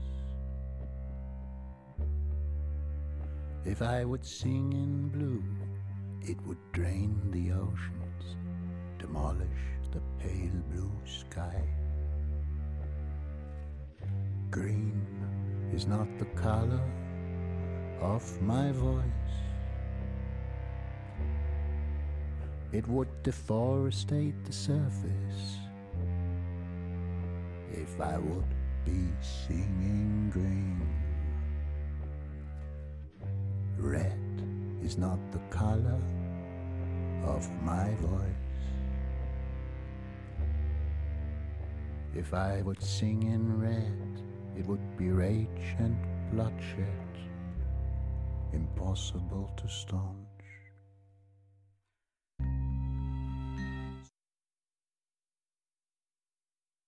If 3.66 3.82
I 3.82 4.06
would 4.06 4.26
sing 4.26 4.74
in 4.74 5.10
blue, 5.10 5.44
it 6.32 6.38
would 6.46 6.58
drain 6.74 7.32
the 7.32 7.54
oceans, 7.54 8.38
demolish 9.00 9.92
the 9.94 10.00
pale 10.20 10.62
blue 10.72 10.92
sky. 11.06 11.83
Green 14.54 15.02
is 15.74 15.88
not 15.88 16.08
the 16.20 16.26
color 16.40 16.80
of 18.00 18.40
my 18.40 18.72
voice. 18.72 19.34
It 22.72 22.88
would 22.88 23.08
deforestate 23.24 24.36
the 24.46 24.54
surface 24.54 25.58
if 27.72 28.00
I 28.00 28.20
would 28.20 28.54
be 28.86 29.08
singing 29.22 30.30
green. 30.32 30.88
Red 33.80 34.44
is 34.84 35.00
not 35.00 35.18
the 35.32 35.42
color 35.50 36.00
of 37.26 37.50
my 37.64 37.90
voice. 37.96 38.66
If 42.14 42.36
I 42.36 42.62
would 42.62 42.84
sing 42.84 43.24
in 43.24 43.60
red, 43.60 44.14
it 44.58 44.66
would 44.68 44.98
be 44.98 45.10
rage 45.10 45.76
and 45.80 45.98
bloodshed, 46.32 46.88
impossible 48.54 49.52
to 49.58 49.68
stop. 49.68 50.23